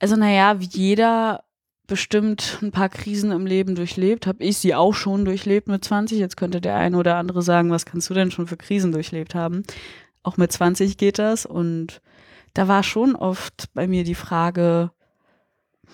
also 0.03 0.17
naja, 0.17 0.59
wie 0.59 0.67
jeder 0.69 1.45
bestimmt 1.87 2.59
ein 2.61 2.71
paar 2.71 2.89
Krisen 2.89 3.31
im 3.31 3.45
Leben 3.45 3.73
durchlebt, 3.73 4.27
habe 4.27 4.43
ich 4.43 4.57
sie 4.57 4.75
auch 4.75 4.93
schon 4.93 5.23
durchlebt 5.23 5.69
mit 5.69 5.85
20. 5.85 6.19
Jetzt 6.19 6.35
könnte 6.35 6.59
der 6.59 6.75
eine 6.75 6.97
oder 6.97 7.15
andere 7.15 7.41
sagen, 7.41 7.71
was 7.71 7.85
kannst 7.85 8.09
du 8.09 8.13
denn 8.13 8.29
schon 8.29 8.45
für 8.45 8.57
Krisen 8.57 8.91
durchlebt 8.91 9.33
haben? 9.33 9.63
Auch 10.21 10.35
mit 10.35 10.51
20 10.51 10.97
geht 10.97 11.19
das 11.19 11.45
und 11.45 12.01
da 12.53 12.67
war 12.67 12.83
schon 12.83 13.15
oft 13.15 13.73
bei 13.73 13.87
mir 13.87 14.03
die 14.03 14.13
Frage, 14.13 14.91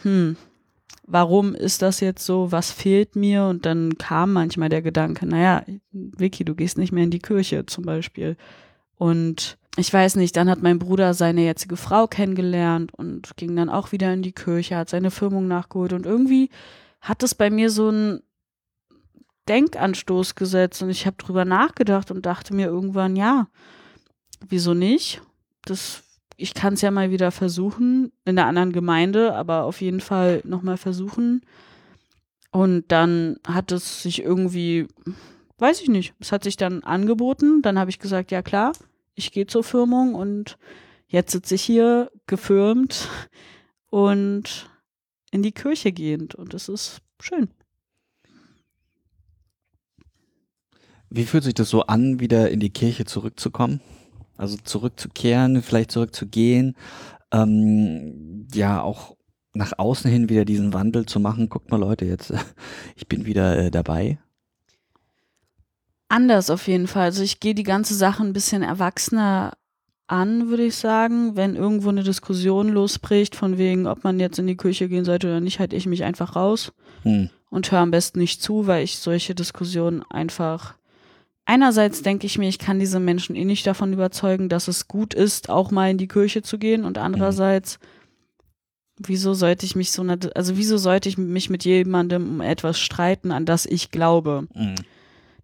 hm, 0.01 0.37
warum 1.03 1.53
ist 1.53 1.83
das 1.83 1.99
jetzt 1.99 2.25
so? 2.25 2.51
Was 2.51 2.71
fehlt 2.71 3.15
mir? 3.15 3.43
Und 3.43 3.67
dann 3.67 3.99
kam 3.99 4.33
manchmal 4.33 4.69
der 4.69 4.81
Gedanke, 4.81 5.27
naja, 5.27 5.63
Vicky, 5.91 6.43
du 6.43 6.55
gehst 6.55 6.79
nicht 6.79 6.91
mehr 6.91 7.03
in 7.03 7.11
die 7.11 7.19
Kirche 7.19 7.67
zum 7.67 7.85
Beispiel. 7.85 8.37
Und 8.95 9.58
ich 9.75 9.93
weiß 9.93 10.15
nicht, 10.15 10.35
dann 10.35 10.49
hat 10.49 10.61
mein 10.61 10.79
Bruder 10.79 11.13
seine 11.13 11.41
jetzige 11.41 11.77
Frau 11.77 12.07
kennengelernt 12.07 12.93
und 12.93 13.37
ging 13.37 13.55
dann 13.55 13.69
auch 13.69 13.91
wieder 13.91 14.13
in 14.13 14.21
die 14.21 14.31
Kirche, 14.31 14.75
hat 14.75 14.89
seine 14.89 15.11
Firmung 15.11 15.47
nachgeholt 15.47 15.93
und 15.93 16.05
irgendwie 16.05 16.49
hat 17.01 17.23
es 17.23 17.35
bei 17.35 17.49
mir 17.49 17.69
so 17.69 17.89
einen 17.89 18.21
Denkanstoß 19.47 20.35
gesetzt 20.35 20.81
und 20.81 20.89
ich 20.89 21.05
habe 21.05 21.17
drüber 21.17 21.45
nachgedacht 21.45 22.11
und 22.11 22.25
dachte 22.25 22.53
mir 22.53 22.67
irgendwann, 22.67 23.15
ja, 23.15 23.47
wieso 24.47 24.73
nicht? 24.73 25.21
Das, 25.63 26.03
ich 26.35 26.53
kann 26.53 26.73
es 26.73 26.81
ja 26.81 26.91
mal 26.91 27.11
wieder 27.11 27.31
versuchen, 27.31 28.11
in 28.25 28.37
einer 28.37 28.47
anderen 28.47 28.71
Gemeinde, 28.71 29.33
aber 29.35 29.63
auf 29.63 29.81
jeden 29.81 30.01
Fall 30.01 30.41
nochmal 30.45 30.77
versuchen. 30.77 31.41
Und 32.51 32.91
dann 32.91 33.37
hat 33.47 33.71
es 33.71 34.03
sich 34.03 34.23
irgendwie, 34.23 34.87
weiß 35.57 35.81
ich 35.81 35.89
nicht, 35.89 36.13
es 36.19 36.31
hat 36.31 36.43
sich 36.43 36.57
dann 36.57 36.83
angeboten. 36.83 37.61
Dann 37.61 37.77
habe 37.77 37.89
ich 37.89 37.99
gesagt, 37.99 38.31
ja 38.31 38.41
klar, 38.41 38.73
ich 39.19 39.31
gehe 39.31 39.45
zur 39.45 39.63
Firmung 39.63 40.15
und 40.15 40.57
jetzt 41.07 41.31
sitze 41.31 41.55
ich 41.55 41.61
hier 41.61 42.11
gefirmt 42.25 43.07
und 43.89 44.69
in 45.31 45.43
die 45.43 45.51
Kirche 45.51 45.91
gehend 45.91 46.35
und 46.35 46.53
es 46.53 46.69
ist 46.69 47.01
schön. 47.21 47.49
Wie 51.09 51.25
fühlt 51.25 51.43
sich 51.43 51.53
das 51.53 51.69
so 51.69 51.83
an, 51.83 52.19
wieder 52.19 52.49
in 52.49 52.59
die 52.59 52.69
Kirche 52.69 53.05
zurückzukommen? 53.05 53.81
Also 54.37 54.57
zurückzukehren, 54.57 55.61
vielleicht 55.61 55.91
zurückzugehen, 55.91 56.77
ähm, 57.31 58.47
ja 58.53 58.81
auch 58.81 59.17
nach 59.53 59.73
außen 59.77 60.09
hin 60.09 60.29
wieder 60.29 60.45
diesen 60.45 60.73
Wandel 60.73 61.05
zu 61.05 61.19
machen. 61.19 61.49
Guckt 61.49 61.71
mal 61.71 61.79
Leute, 61.79 62.05
jetzt 62.05 62.33
ich 62.95 63.07
bin 63.07 63.25
wieder 63.25 63.57
äh, 63.57 63.71
dabei. 63.71 64.19
Anders 66.09 66.49
auf 66.49 66.67
jeden 66.67 66.87
Fall. 66.87 67.03
Also 67.03 67.23
ich 67.23 67.39
gehe 67.39 67.53
die 67.55 67.63
ganze 67.63 67.93
Sache 67.93 68.23
ein 68.23 68.33
bisschen 68.33 68.63
erwachsener 68.63 69.53
an, 70.07 70.49
würde 70.49 70.65
ich 70.65 70.75
sagen. 70.75 71.35
Wenn 71.35 71.55
irgendwo 71.55 71.89
eine 71.89 72.03
Diskussion 72.03 72.69
losbricht, 72.69 73.35
von 73.35 73.57
wegen, 73.59 73.85
ob 73.87 74.03
man 74.03 74.19
jetzt 74.19 74.39
in 74.39 74.47
die 74.47 74.57
Kirche 74.57 74.89
gehen 74.89 75.05
sollte 75.05 75.27
oder 75.27 75.39
nicht, 75.39 75.59
halte 75.59 75.75
ich 75.75 75.85
mich 75.85 76.03
einfach 76.03 76.35
raus 76.35 76.73
Hm. 77.03 77.29
und 77.51 77.71
höre 77.71 77.79
am 77.79 77.91
besten 77.91 78.19
nicht 78.19 78.41
zu, 78.41 78.65
weil 78.67 78.83
ich 78.83 78.97
solche 78.97 79.35
Diskussionen 79.35 80.03
einfach. 80.09 80.73
Einerseits 81.45 82.01
denke 82.01 82.25
ich 82.25 82.37
mir, 82.37 82.49
ich 82.49 82.59
kann 82.59 82.79
diese 82.79 82.99
Menschen 82.99 83.35
eh 83.35 83.45
nicht 83.45 83.65
davon 83.65 83.93
überzeugen, 83.93 84.49
dass 84.49 84.67
es 84.67 84.87
gut 84.87 85.13
ist, 85.13 85.49
auch 85.49 85.71
mal 85.71 85.89
in 85.91 85.97
die 85.97 86.07
Kirche 86.07 86.41
zu 86.41 86.57
gehen. 86.57 86.83
Und 86.85 86.97
andererseits, 86.97 87.79
wieso 88.97 89.33
sollte 89.35 89.65
ich 89.65 89.75
mich 89.75 89.91
so, 89.91 90.03
also 90.03 90.57
wieso 90.57 90.77
sollte 90.77 91.07
ich 91.07 91.17
mich 91.17 91.49
mit 91.49 91.65
jemandem 91.65 92.27
um 92.29 92.41
etwas 92.41 92.79
streiten, 92.79 93.31
an 93.31 93.45
das 93.45 93.65
ich 93.67 93.91
glaube? 93.91 94.47
Hm. 94.53 94.75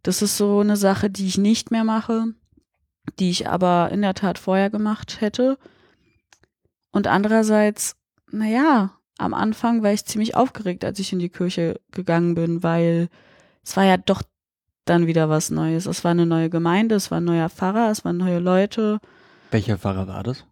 Das 0.06 0.22
ist 0.22 0.38
so 0.38 0.60
eine 0.60 0.78
Sache, 0.78 1.10
die 1.10 1.26
ich 1.26 1.40
nicht 1.40 1.72
mehr 1.72 1.84
mache, 1.84 2.26
die 3.18 3.32
ich 3.32 3.50
aber 3.50 3.90
in 3.92 4.04
der 4.04 4.14
Tat 4.14 4.38
vorher 4.38 4.70
gemacht 4.70 5.20
hätte. 5.20 5.58
Und 6.92 7.08
andererseits, 7.08 7.96
naja, 8.32 8.92
am 9.18 9.34
Anfang 9.34 9.82
war 9.82 9.94
ich 9.94 10.06
ziemlich 10.06 10.36
aufgeregt, 10.36 10.86
als 10.86 11.00
ich 11.00 11.12
in 11.12 11.18
die 11.18 11.30
Kirche 11.30 11.82
gegangen 11.90 12.36
bin, 12.36 12.62
weil 12.62 13.10
es 13.64 13.76
war 13.76 13.84
ja 13.84 13.98
doch 13.98 14.22
dann 14.86 15.08
wieder 15.08 15.28
was 15.28 15.50
Neues. 15.50 15.88
Es 15.88 16.04
war 16.04 16.12
eine 16.12 16.28
neue 16.28 16.52
Gemeinde, 16.52 16.94
es 16.94 17.10
war 17.10 17.20
ein 17.20 17.26
neuer 17.26 17.50
Pfarrer, 17.50 17.90
es 17.90 18.06
waren 18.06 18.18
neue 18.18 18.38
Leute. 18.38 19.00
Welcher 19.50 19.80
Pfarrer 19.80 20.08
war 20.08 20.22
das? 20.22 20.46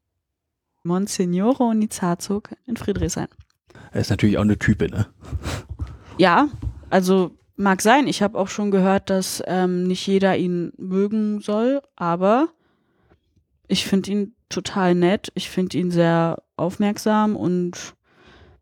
Monsignore 0.81 1.61
Onizazog 1.61 2.49
in 2.65 2.75
Friedrichshain. 2.75 3.27
Er 3.91 4.01
ist 4.01 4.09
natürlich 4.09 4.39
auch 4.39 4.41
eine 4.41 4.57
Type, 4.57 4.89
ne? 4.89 5.05
Ja, 6.17 6.49
also 6.89 7.37
mag 7.55 7.81
sein. 7.81 8.07
Ich 8.07 8.21
habe 8.21 8.37
auch 8.37 8.47
schon 8.47 8.71
gehört, 8.71 9.09
dass 9.09 9.43
ähm, 9.45 9.83
nicht 9.83 10.05
jeder 10.07 10.37
ihn 10.37 10.71
mögen 10.77 11.39
soll, 11.41 11.81
aber 11.95 12.49
ich 13.67 13.85
finde 13.85 14.11
ihn 14.11 14.35
total 14.49 14.95
nett. 14.95 15.31
Ich 15.35 15.49
finde 15.49 15.77
ihn 15.77 15.91
sehr 15.91 16.41
aufmerksam 16.57 17.35
und 17.35 17.95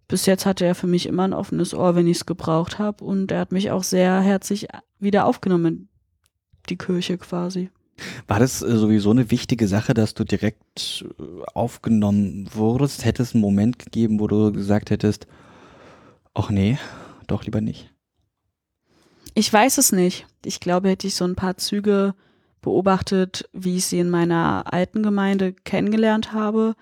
bis 0.07 0.25
jetzt 0.25 0.45
hatte 0.45 0.65
er 0.65 0.75
für 0.75 0.87
mich 0.87 1.05
immer 1.05 1.23
ein 1.23 1.33
offenes 1.33 1.73
Ohr, 1.73 1.95
wenn 1.95 2.07
ich 2.07 2.17
es 2.17 2.25
gebraucht 2.25 2.79
habe. 2.79 3.03
Und 3.03 3.31
er 3.31 3.39
hat 3.39 3.51
mich 3.53 3.71
auch 3.71 3.83
sehr 3.83 4.19
herzlich 4.19 4.67
wieder 4.99 5.25
aufgenommen, 5.25 5.87
die 6.69 6.77
Kirche 6.77 7.17
quasi. 7.17 7.69
War 8.27 8.39
das 8.39 8.61
äh, 8.61 8.77
sowieso 8.77 9.11
eine 9.11 9.31
wichtige 9.31 9.67
Sache, 9.67 9.93
dass 9.93 10.13
du 10.13 10.23
direkt 10.23 11.05
äh, 11.17 11.23
aufgenommen 11.53 12.49
wurdest? 12.53 13.05
Hätte 13.05 13.23
es 13.23 13.33
einen 13.33 13.41
Moment 13.41 13.79
gegeben, 13.79 14.19
wo 14.19 14.27
du 14.27 14.51
gesagt 14.51 14.89
hättest, 14.89 15.27
ach 16.33 16.49
nee, 16.49 16.77
doch 17.27 17.45
lieber 17.45 17.61
nicht? 17.61 17.93
Ich 19.33 19.51
weiß 19.51 19.77
es 19.77 19.91
nicht. 19.91 20.25
Ich 20.45 20.59
glaube, 20.59 20.89
hätte 20.89 21.07
ich 21.07 21.15
so 21.15 21.25
ein 21.25 21.35
paar 21.35 21.57
Züge 21.57 22.15
beobachtet, 22.61 23.49
wie 23.53 23.77
ich 23.77 23.85
sie 23.85 23.99
in 23.99 24.09
meiner 24.09 24.71
alten 24.71 25.03
Gemeinde 25.03 25.53
kennengelernt 25.53 26.31
habe, 26.33 26.75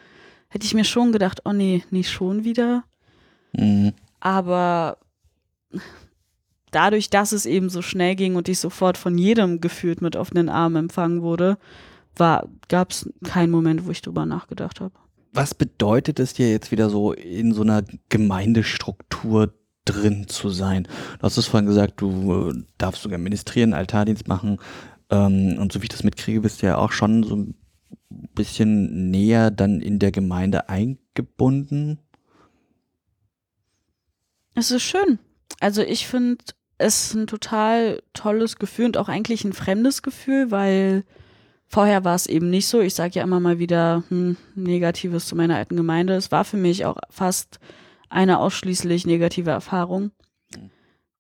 hätte 0.50 0.66
ich 0.66 0.74
mir 0.74 0.84
schon 0.84 1.12
gedacht, 1.12 1.42
oh 1.46 1.54
nee, 1.54 1.84
nicht 1.90 2.12
schon 2.12 2.44
wieder. 2.44 2.84
Mhm. 3.54 3.94
Aber 4.20 4.98
dadurch, 6.72 7.10
dass 7.10 7.32
es 7.32 7.46
eben 7.46 7.70
so 7.70 7.82
schnell 7.82 8.16
ging 8.16 8.36
und 8.36 8.50
ich 8.50 8.60
sofort 8.60 8.98
von 8.98 9.18
jedem 9.18 9.62
gefühlt 9.62 10.02
mit 10.02 10.16
offenen 10.16 10.50
Armen 10.50 10.76
empfangen 10.76 11.22
wurde, 11.22 11.58
gab 12.18 12.92
es 12.92 13.10
keinen 13.24 13.52
Moment, 13.52 13.86
wo 13.86 13.92
ich 13.92 14.02
drüber 14.02 14.26
nachgedacht 14.26 14.82
habe. 14.82 14.94
Was 15.32 15.54
bedeutet 15.54 16.20
es 16.20 16.34
dir 16.34 16.52
jetzt 16.52 16.72
wieder 16.72 16.90
so 16.90 17.14
in 17.14 17.54
so 17.54 17.62
einer 17.62 17.84
Gemeindestruktur 18.10 19.54
drin 19.92 20.28
zu 20.28 20.50
sein? 20.50 20.84
Du 21.18 21.24
hast 21.24 21.38
es 21.38 21.48
vorhin 21.48 21.68
gesagt, 21.68 22.02
du 22.02 22.50
äh, 22.50 22.64
darfst 22.78 23.02
sogar 23.02 23.18
ministrieren, 23.18 23.74
Altardienst 23.74 24.28
machen. 24.28 24.60
Ähm, 25.10 25.58
und 25.60 25.72
so 25.72 25.82
wie 25.82 25.86
ich 25.86 25.90
das 25.90 26.04
mitkriege, 26.04 26.42
bist 26.42 26.62
du 26.62 26.68
ja 26.68 26.78
auch 26.78 26.92
schon 26.92 27.24
so 27.24 27.36
ein 27.36 27.56
bisschen 28.10 29.12
näher 29.12 29.52
dann 29.52 29.82
in 29.82 30.00
der 30.00 30.12
Gemeinde 30.12 30.70
eingebunden. 30.70 32.00
Es 34.56 34.72
ist 34.72 34.84
schön. 34.84 35.20
Also 35.60 35.82
ich 35.82 36.08
finde 36.08 36.44
es 36.78 37.14
ein 37.14 37.28
total 37.28 38.02
tolles 38.14 38.58
Gefühl 38.58 38.86
und 38.86 38.98
auch 38.98 39.10
eigentlich 39.10 39.44
ein 39.44 39.54
fremdes 39.54 40.02
Gefühl, 40.02 40.52
weil 40.52 41.04
vorher 41.68 42.04
war 42.04 42.16
es 42.16 42.26
eben 42.26 42.50
nicht 42.50 42.68
so. 42.68 42.80
Ich 42.82 42.96
sage 42.96 43.16
ja 43.16 43.24
immer 43.24 43.40
mal 43.40 43.60
wieder 43.60 44.04
hm, 44.10 44.38
Negatives 44.56 45.28
zu 45.28 45.36
meiner 45.36 45.56
alten 45.56 45.76
Gemeinde. 45.76 46.16
Es 46.16 46.32
war 46.32 46.46
für 46.46 46.58
mich 46.58 46.86
auch 46.86 46.98
fast 47.10 47.60
eine 48.10 48.40
ausschließlich 48.40 49.06
negative 49.06 49.52
Erfahrung. 49.52 50.12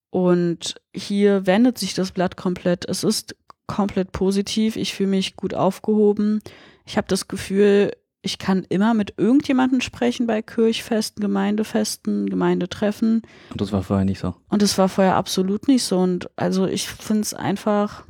Und 0.09 0.75
hier 0.93 1.45
wendet 1.45 1.77
sich 1.77 1.93
das 1.93 2.11
Blatt 2.11 2.35
komplett. 2.35 2.85
Es 2.89 3.03
ist 3.03 3.35
komplett 3.67 4.11
positiv. 4.11 4.75
Ich 4.75 4.93
fühle 4.93 5.09
mich 5.09 5.35
gut 5.35 5.53
aufgehoben. 5.53 6.41
Ich 6.85 6.97
habe 6.97 7.07
das 7.07 7.27
Gefühl, 7.27 7.93
ich 8.21 8.37
kann 8.37 8.65
immer 8.67 8.93
mit 8.93 9.13
irgendjemandem 9.17 9.81
sprechen 9.81 10.27
bei 10.27 10.41
Kirchfesten, 10.41 11.21
Gemeindefesten, 11.21 12.29
Gemeindetreffen. 12.29 13.21
Und 13.51 13.61
das 13.61 13.71
war 13.71 13.83
vorher 13.83 14.05
nicht 14.05 14.19
so. 14.19 14.35
Und 14.49 14.61
das 14.61 14.77
war 14.77 14.89
vorher 14.89 15.15
absolut 15.15 15.67
nicht 15.67 15.83
so. 15.83 15.99
Und 15.99 16.29
also 16.35 16.65
ich 16.65 16.87
finde 16.87 17.21
es 17.21 17.33
einfach 17.33 18.05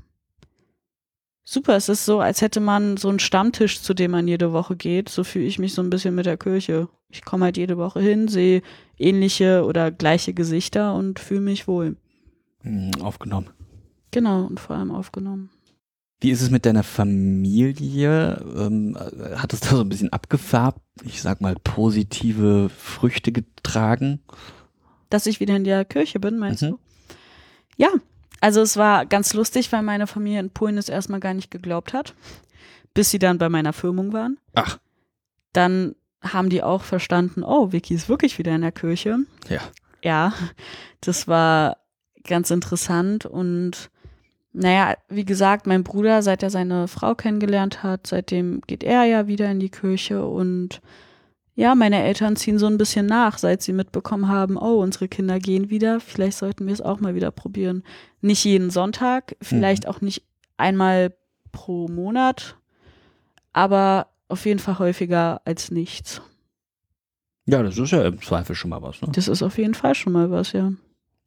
super. 1.50 1.76
Es 1.76 1.90
ist 1.90 2.06
so, 2.06 2.20
als 2.20 2.42
hätte 2.42 2.60
man 2.60 2.98
so 2.98 3.10
einen 3.10 3.20
Stammtisch, 3.20 3.82
zu 3.82 3.94
dem 3.94 4.12
man 4.12 4.28
jede 4.28 4.54
Woche 4.54 4.76
geht. 4.76 5.10
So 5.10 5.24
fühle 5.24 5.46
ich 5.46 5.60
mich 5.60 5.74
so 5.74 5.82
ein 5.82 5.90
bisschen 5.90 6.16
mit 6.16 6.26
der 6.26 6.38
Kirche. 6.38 6.88
Ich 7.10 7.26
komme 7.26 7.46
halt 7.46 7.58
jede 7.58 7.78
Woche 7.78 8.00
hin, 8.00 8.28
sehe 8.28 8.62
ähnliche 8.98 9.66
oder 9.66 9.92
gleiche 9.92 10.34
Gesichter 10.34 10.94
und 10.94 11.20
fühle 11.20 11.42
mich 11.42 11.68
wohl. 11.68 11.98
Hm, 12.62 12.92
aufgenommen. 13.02 13.50
Genau, 14.12 14.46
und 14.46 14.60
vor 14.60 14.76
allem 14.76 14.92
aufgenommen. 14.92 15.50
Wie 16.22 16.32
ist 16.32 16.42
es 16.42 16.50
mit 16.50 16.66
deiner 16.66 16.84
Familie? 16.84 18.44
Ähm, 18.58 18.98
hat 19.36 19.54
es 19.54 19.62
da 19.62 19.70
so 19.70 19.82
ein 19.82 19.90
bisschen 19.90 20.12
abgefärbt, 20.12 20.82
ich 21.04 21.22
sag 21.22 21.40
mal, 21.40 21.56
positive 21.64 22.70
Früchte 22.70 23.32
getragen? 23.32 24.20
Dass 25.10 25.26
ich 25.26 25.40
wieder 25.40 25.56
in 25.56 25.64
der 25.64 25.86
Kirche 25.86 26.20
bin, 26.20 26.38
meinst 26.38 26.62
mhm. 26.62 26.72
du? 26.72 26.80
Ja, 27.78 27.90
also 28.42 28.62
es 28.62 28.78
war 28.78 29.06
ganz 29.06 29.34
lustig, 29.34 29.72
weil 29.72 29.84
meine 29.84 30.08
Familie 30.08 30.40
in 30.40 30.50
Polen 30.50 30.78
es 30.78 30.90
erstmal 30.90 31.20
gar 31.20 31.34
nicht 31.34 31.52
geglaubt 31.52 31.94
hat, 31.94 32.14
bis 32.94 33.12
sie 33.12 33.20
dann 33.20 33.38
bei 33.38 33.50
meiner 33.50 33.74
Firmung 33.74 34.14
waren. 34.14 34.38
Ach. 34.56 34.80
Dann 35.54 35.96
haben 36.22 36.50
die 36.50 36.64
auch 36.64 36.84
verstanden, 36.84 37.44
oh, 37.44 37.72
Vicky 37.72 37.94
ist 37.94 38.10
wirklich 38.10 38.38
wieder 38.38 38.54
in 38.54 38.62
der 38.62 38.72
Kirche. 38.72 39.20
Ja. 39.50 39.62
Ja, 40.02 40.34
das 41.02 41.28
war 41.28 41.78
ganz 42.24 42.52
interessant 42.52 43.26
und 43.26 43.90
naja, 44.52 44.96
wie 45.10 45.26
gesagt, 45.26 45.68
mein 45.68 45.84
Bruder, 45.84 46.22
seit 46.22 46.42
er 46.42 46.50
seine 46.50 46.88
Frau 46.88 47.16
kennengelernt 47.16 47.84
hat, 47.84 48.08
seitdem 48.08 48.62
geht 48.62 48.84
er 48.84 49.04
ja 49.04 49.28
wieder 49.28 49.50
in 49.52 49.60
die 49.60 49.70
Kirche 49.70 50.26
und 50.26 50.82
ja, 51.60 51.76
meine 51.76 52.02
Eltern 52.02 52.38
ziehen 52.38 52.58
so 52.58 52.68
ein 52.68 52.78
bisschen 52.78 53.06
nach, 53.06 53.38
seit 53.38 53.62
sie 53.62 53.74
mitbekommen 53.74 54.30
haben, 54.30 54.56
oh, 54.56 54.82
unsere 54.82 55.10
Kinder 55.10 55.40
gehen 55.40 55.70
wieder, 55.70 56.00
vielleicht 56.00 56.38
sollten 56.38 56.66
wir 56.66 56.74
es 56.74 56.80
auch 56.80 57.02
mal 57.02 57.16
wieder 57.16 57.32
probieren. 57.32 57.84
Nicht 58.22 58.46
jeden 58.46 58.70
Sonntag, 58.70 59.36
vielleicht 59.42 59.84
mhm. 59.84 59.90
auch 59.90 60.00
nicht 60.00 60.24
einmal 60.56 61.14
pro 61.52 61.90
Monat, 61.90 62.56
aber 63.52 64.08
auf 64.30 64.46
jeden 64.46 64.60
Fall 64.60 64.80
häufiger 64.80 65.42
als 65.44 65.70
nichts. 65.70 66.22
Ja, 67.46 67.62
das 67.62 67.78
ist 67.78 67.92
ja 67.92 68.06
im 68.06 68.22
Zweifel 68.22 68.56
schon 68.56 68.70
mal 68.70 68.82
was, 68.82 69.02
ne? 69.02 69.10
Das 69.12 69.28
ist 69.28 69.44
auf 69.44 69.58
jeden 69.58 69.74
Fall 69.74 69.96
schon 69.96 70.14
mal 70.14 70.32
was, 70.32 70.54
ja. 70.54 70.72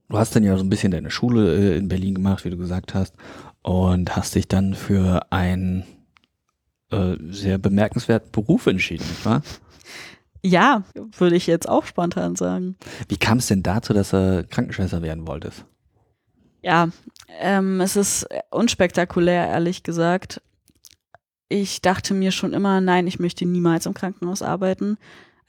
Du 0.09 0.17
hast 0.17 0.35
dann 0.35 0.45
ja 0.45 0.57
so 0.57 0.65
ein 0.65 0.71
bisschen 0.71 0.93
deine 0.93 1.11
Schule 1.11 1.75
äh, 1.75 1.77
in 1.77 1.89
Berlin 1.89 2.15
gemacht, 2.15 2.47
wie 2.47 2.51
du 2.51 2.57
gesagt 2.57 2.95
hast, 2.95 3.15
und 3.61 4.17
hast 4.17 4.35
dich 4.35 4.49
dann 4.49 4.73
für 4.73 5.27
einen 5.29 5.85
äh, 6.91 7.17
sehr 7.29 7.59
bemerkenswerten 7.59 8.33
Beruf 8.33 8.67
entschieden, 8.67 9.05
nicht 9.07 9.27
wahr? 9.27 9.43
Ja, 10.45 10.83
würde 10.95 11.37
ich 11.37 11.47
jetzt 11.47 11.69
auch 11.69 11.87
spontan 11.87 12.37
sagen. 12.37 12.77
Wie 13.09 13.17
kam 13.17 13.39
es 13.39 13.47
denn 13.47 13.63
dazu, 13.63 13.93
dass 13.93 14.11
du 14.11 14.45
Krankenschwester 14.49 15.03
werden 15.03 15.27
wolltest? 15.27 15.65
Ja, 16.63 16.89
ähm, 17.41 17.81
es 17.81 17.97
ist 17.97 18.27
unspektakulär, 18.51 19.49
ehrlich 19.49 19.83
gesagt. 19.83 20.43
Ich 21.49 21.81
dachte 21.81 22.15
mir 22.15 22.33
schon 22.33 22.53
immer, 22.53 22.81
nein, 22.81 23.07
ich 23.07 23.19
möchte 23.19 23.45
niemals 23.45 23.87
im 23.87 23.95
Krankenhaus 23.95 24.43
arbeiten 24.43 24.99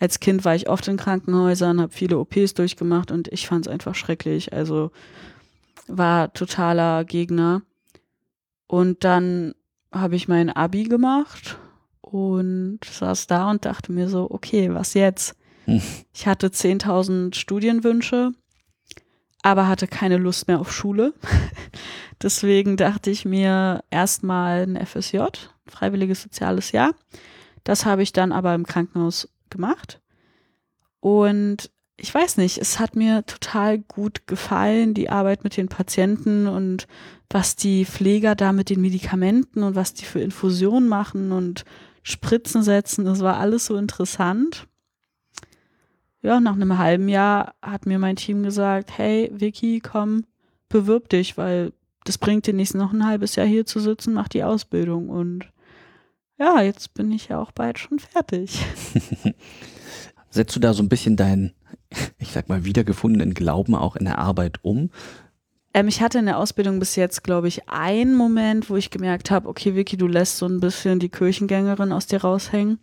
als 0.03 0.19
Kind 0.19 0.43
war 0.43 0.53
ich 0.53 0.67
oft 0.67 0.85
in 0.89 0.97
Krankenhäusern, 0.97 1.79
habe 1.79 1.93
viele 1.93 2.17
OPs 2.19 2.55
durchgemacht 2.55 3.09
und 3.09 3.29
ich 3.29 3.47
fand 3.47 3.65
es 3.65 3.71
einfach 3.71 3.95
schrecklich. 3.95 4.51
Also 4.51 4.91
war 5.87 6.33
totaler 6.33 7.05
Gegner. 7.05 7.61
Und 8.67 9.05
dann 9.05 9.53
habe 9.93 10.17
ich 10.17 10.27
mein 10.27 10.49
Abi 10.49 10.83
gemacht 10.83 11.57
und 12.13 12.79
saß 12.85 13.25
da 13.25 13.49
und 13.49 13.65
dachte 13.65 13.91
mir 13.91 14.07
so, 14.07 14.29
okay, 14.29 14.71
was 14.71 14.93
jetzt? 14.93 15.35
Hm. 15.65 15.81
Ich 16.13 16.27
hatte 16.27 16.47
10.000 16.47 17.33
Studienwünsche, 17.33 18.33
aber 19.41 19.67
hatte 19.67 19.87
keine 19.87 20.17
Lust 20.17 20.47
mehr 20.47 20.59
auf 20.59 20.71
Schule. 20.71 21.15
Deswegen 22.21 22.77
dachte 22.77 23.09
ich 23.09 23.25
mir 23.25 23.83
erstmal 23.89 24.67
ein 24.67 24.85
FSJ, 24.85 25.23
freiwilliges 25.65 26.21
soziales 26.21 26.71
Jahr. 26.71 26.93
Das 27.63 27.83
habe 27.85 28.03
ich 28.03 28.13
dann 28.13 28.31
aber 28.31 28.53
im 28.53 28.67
Krankenhaus 28.67 29.29
gemacht. 29.49 29.99
Und 30.99 31.71
ich 31.97 32.13
weiß 32.13 32.37
nicht, 32.37 32.59
es 32.59 32.79
hat 32.79 32.95
mir 32.95 33.25
total 33.25 33.79
gut 33.79 34.27
gefallen, 34.27 34.93
die 34.93 35.09
Arbeit 35.09 35.43
mit 35.43 35.57
den 35.57 35.67
Patienten 35.67 36.45
und 36.47 36.87
was 37.29 37.55
die 37.55 37.85
Pfleger 37.85 38.35
da 38.35 38.51
mit 38.51 38.69
den 38.69 38.81
Medikamenten 38.81 39.63
und 39.63 39.75
was 39.75 39.95
die 39.95 40.05
für 40.05 40.19
Infusionen 40.19 40.87
machen 40.87 41.31
und 41.31 41.65
Spritzen 42.03 42.63
setzen. 42.63 43.05
Das 43.05 43.21
war 43.21 43.37
alles 43.37 43.65
so 43.65 43.77
interessant. 43.77 44.67
Ja, 46.21 46.39
nach 46.39 46.53
einem 46.53 46.77
halben 46.77 47.09
Jahr 47.09 47.55
hat 47.61 47.85
mir 47.85 47.99
mein 47.99 48.15
Team 48.15 48.43
gesagt, 48.43 48.97
hey 48.97 49.29
Vicky, 49.33 49.79
komm, 49.81 50.25
bewirb 50.69 51.09
dich, 51.09 51.37
weil 51.37 51.73
das 52.05 52.17
bringt 52.17 52.47
dir 52.47 52.53
nichts, 52.53 52.73
noch 52.73 52.93
ein 52.93 53.05
halbes 53.05 53.35
Jahr 53.35 53.45
hier 53.45 53.65
zu 53.65 53.79
sitzen, 53.79 54.13
mach 54.13 54.27
die 54.27 54.43
Ausbildung. 54.43 55.09
Und 55.09 55.45
ja, 56.37 56.61
jetzt 56.61 56.93
bin 56.93 57.11
ich 57.11 57.29
ja 57.29 57.39
auch 57.39 57.51
bald 57.51 57.79
schon 57.79 57.99
fertig. 57.99 58.59
Setzt 60.29 60.55
du 60.55 60.59
da 60.59 60.73
so 60.73 60.81
ein 60.81 60.89
bisschen 60.89 61.15
deinen, 61.15 61.53
ich 62.17 62.31
sag 62.31 62.49
mal, 62.49 62.65
wiedergefundenen 62.65 63.33
Glauben 63.33 63.75
auch 63.75 63.95
in 63.95 64.05
der 64.05 64.17
Arbeit 64.17 64.59
um? 64.63 64.89
Ähm, 65.73 65.87
ich 65.87 66.01
hatte 66.01 66.19
in 66.19 66.25
der 66.25 66.37
Ausbildung 66.37 66.79
bis 66.79 66.95
jetzt, 66.95 67.23
glaube 67.23 67.47
ich, 67.47 67.67
einen 67.69 68.15
Moment, 68.15 68.69
wo 68.69 68.75
ich 68.75 68.89
gemerkt 68.89 69.31
habe, 69.31 69.47
okay, 69.49 69.75
Vicky, 69.75 69.97
du 69.97 70.07
lässt 70.07 70.37
so 70.37 70.45
ein 70.45 70.59
bisschen 70.59 70.99
die 70.99 71.09
Kirchengängerin 71.09 71.91
aus 71.91 72.07
dir 72.07 72.21
raushängen. 72.21 72.79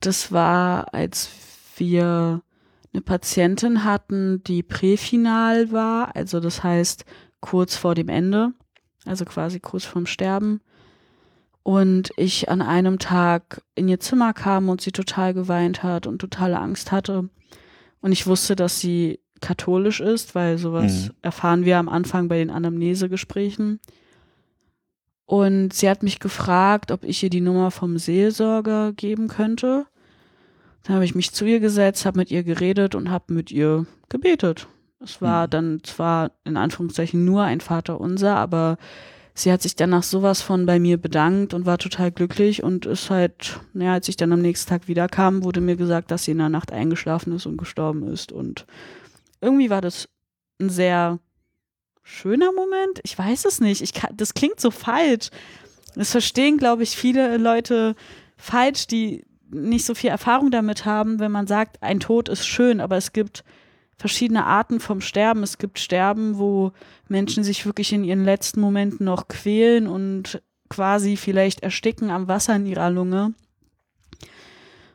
Das 0.00 0.32
war, 0.32 0.92
als 0.94 1.30
wir 1.76 2.42
eine 2.92 3.02
Patientin 3.02 3.84
hatten, 3.84 4.42
die 4.44 4.62
präfinal 4.62 5.72
war, 5.72 6.14
also 6.16 6.40
das 6.40 6.62
heißt 6.62 7.04
kurz 7.40 7.76
vor 7.76 7.94
dem 7.94 8.08
Ende, 8.08 8.52
also 9.06 9.24
quasi 9.24 9.60
kurz 9.60 9.84
vorm 9.84 10.06
Sterben 10.06 10.60
und 11.62 12.10
ich 12.16 12.48
an 12.48 12.62
einem 12.62 12.98
Tag 12.98 13.62
in 13.74 13.88
ihr 13.88 14.00
Zimmer 14.00 14.32
kam 14.32 14.68
und 14.68 14.80
sie 14.80 14.92
total 14.92 15.34
geweint 15.34 15.82
hat 15.82 16.06
und 16.06 16.18
totale 16.18 16.58
Angst 16.58 16.90
hatte. 16.90 17.28
Und 18.00 18.12
ich 18.12 18.26
wusste, 18.26 18.56
dass 18.56 18.80
sie 18.80 19.20
katholisch 19.40 20.00
ist, 20.00 20.34
weil 20.34 20.58
sowas 20.58 21.06
Mhm. 21.06 21.10
erfahren 21.22 21.64
wir 21.64 21.78
am 21.78 21.88
Anfang 21.88 22.28
bei 22.28 22.38
den 22.38 22.50
Anamnesegesprächen. 22.50 23.80
Und 25.26 25.72
sie 25.72 25.88
hat 25.88 26.02
mich 26.02 26.18
gefragt, 26.18 26.90
ob 26.90 27.04
ich 27.04 27.22
ihr 27.22 27.30
die 27.30 27.40
Nummer 27.40 27.70
vom 27.70 27.98
Seelsorger 27.98 28.92
geben 28.92 29.28
könnte. 29.28 29.86
Dann 30.84 30.94
habe 30.96 31.04
ich 31.04 31.14
mich 31.14 31.32
zu 31.32 31.44
ihr 31.44 31.60
gesetzt, 31.60 32.04
habe 32.04 32.18
mit 32.18 32.30
ihr 32.30 32.42
geredet 32.42 32.94
und 32.94 33.10
habe 33.10 33.32
mit 33.34 33.50
ihr 33.52 33.86
gebetet. 34.08 34.66
Es 35.02 35.22
war 35.22 35.46
Mhm. 35.46 35.50
dann 35.50 35.80
zwar 35.84 36.32
in 36.44 36.56
Anführungszeichen 36.56 37.24
nur 37.24 37.42
ein 37.44 37.60
Vaterunser, 37.60 38.34
aber 38.36 38.76
sie 39.34 39.52
hat 39.52 39.62
sich 39.62 39.76
danach 39.76 40.02
sowas 40.02 40.42
von 40.42 40.66
bei 40.66 40.78
mir 40.80 40.96
bedankt 40.96 41.54
und 41.54 41.64
war 41.64 41.78
total 41.78 42.10
glücklich 42.10 42.62
und 42.64 42.84
ist 42.86 43.08
halt, 43.08 43.60
naja, 43.72 43.92
als 43.94 44.08
ich 44.08 44.16
dann 44.16 44.32
am 44.32 44.42
nächsten 44.42 44.68
Tag 44.68 44.88
wiederkam, 44.88 45.44
wurde 45.44 45.60
mir 45.60 45.76
gesagt, 45.76 46.10
dass 46.10 46.24
sie 46.24 46.32
in 46.32 46.38
der 46.38 46.48
Nacht 46.48 46.72
eingeschlafen 46.72 47.32
ist 47.34 47.46
und 47.46 47.56
gestorben 47.56 48.02
ist. 48.08 48.32
Und 48.32 48.66
irgendwie 49.40 49.70
war 49.70 49.80
das 49.80 50.08
ein 50.60 50.70
sehr 50.70 51.18
schöner 52.02 52.52
Moment. 52.52 53.00
Ich 53.02 53.18
weiß 53.18 53.44
es 53.44 53.60
nicht. 53.60 53.82
Ich 53.82 53.94
kann, 53.94 54.16
das 54.16 54.34
klingt 54.34 54.60
so 54.60 54.70
falsch. 54.70 55.30
Das 55.94 56.10
verstehen, 56.10 56.56
glaube 56.56 56.82
ich, 56.82 56.96
viele 56.96 57.36
Leute 57.36 57.94
falsch, 58.36 58.86
die 58.86 59.24
nicht 59.50 59.84
so 59.84 59.94
viel 59.94 60.10
Erfahrung 60.10 60.50
damit 60.50 60.84
haben, 60.84 61.18
wenn 61.18 61.32
man 61.32 61.46
sagt, 61.46 61.82
ein 61.82 62.00
Tod 62.00 62.28
ist 62.28 62.46
schön, 62.46 62.80
aber 62.80 62.96
es 62.96 63.12
gibt 63.12 63.44
verschiedene 63.96 64.46
Arten 64.46 64.80
vom 64.80 65.00
Sterben. 65.00 65.42
Es 65.42 65.58
gibt 65.58 65.78
Sterben, 65.78 66.38
wo 66.38 66.72
Menschen 67.08 67.44
sich 67.44 67.66
wirklich 67.66 67.92
in 67.92 68.04
ihren 68.04 68.24
letzten 68.24 68.60
Momenten 68.60 69.04
noch 69.04 69.28
quälen 69.28 69.86
und 69.86 70.42
quasi 70.68 71.16
vielleicht 71.16 71.62
ersticken 71.62 72.10
am 72.10 72.28
Wasser 72.28 72.56
in 72.56 72.66
ihrer 72.66 72.90
Lunge. 72.90 73.34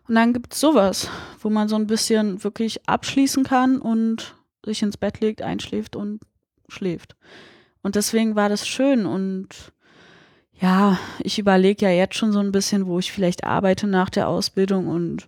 Und 0.08 0.15
dann 0.15 0.34
gibt 0.34 0.54
es 0.54 0.60
sowas, 0.60 1.10
wo 1.39 1.50
man 1.50 1.68
so 1.68 1.76
ein 1.76 1.88
bisschen 1.88 2.44
wirklich 2.44 2.88
abschließen 2.88 3.44
kann 3.44 3.80
und 3.80 4.36
sich 4.65 4.82
ins 4.82 4.98
Bett 4.98 5.20
legt, 5.20 5.41
einschläft 5.41 5.96
und 5.96 6.22
schläft. 6.68 7.15
Und 7.82 7.96
deswegen 7.96 8.36
war 8.36 8.50
das 8.50 8.68
schön 8.68 9.06
und 9.06 9.74
ja, 10.60 10.98
ich 11.20 11.38
überlege 11.38 11.86
ja 11.86 11.91
jetzt 11.91 12.15
schon 12.15 12.32
so 12.32 12.39
ein 12.39 12.52
bisschen, 12.52 12.86
wo 12.88 13.00
ich 13.00 13.12
vielleicht 13.12 13.44
arbeite 13.44 13.88
nach 13.88 14.10
der 14.10 14.28
Ausbildung 14.28 14.88
und 14.88 15.28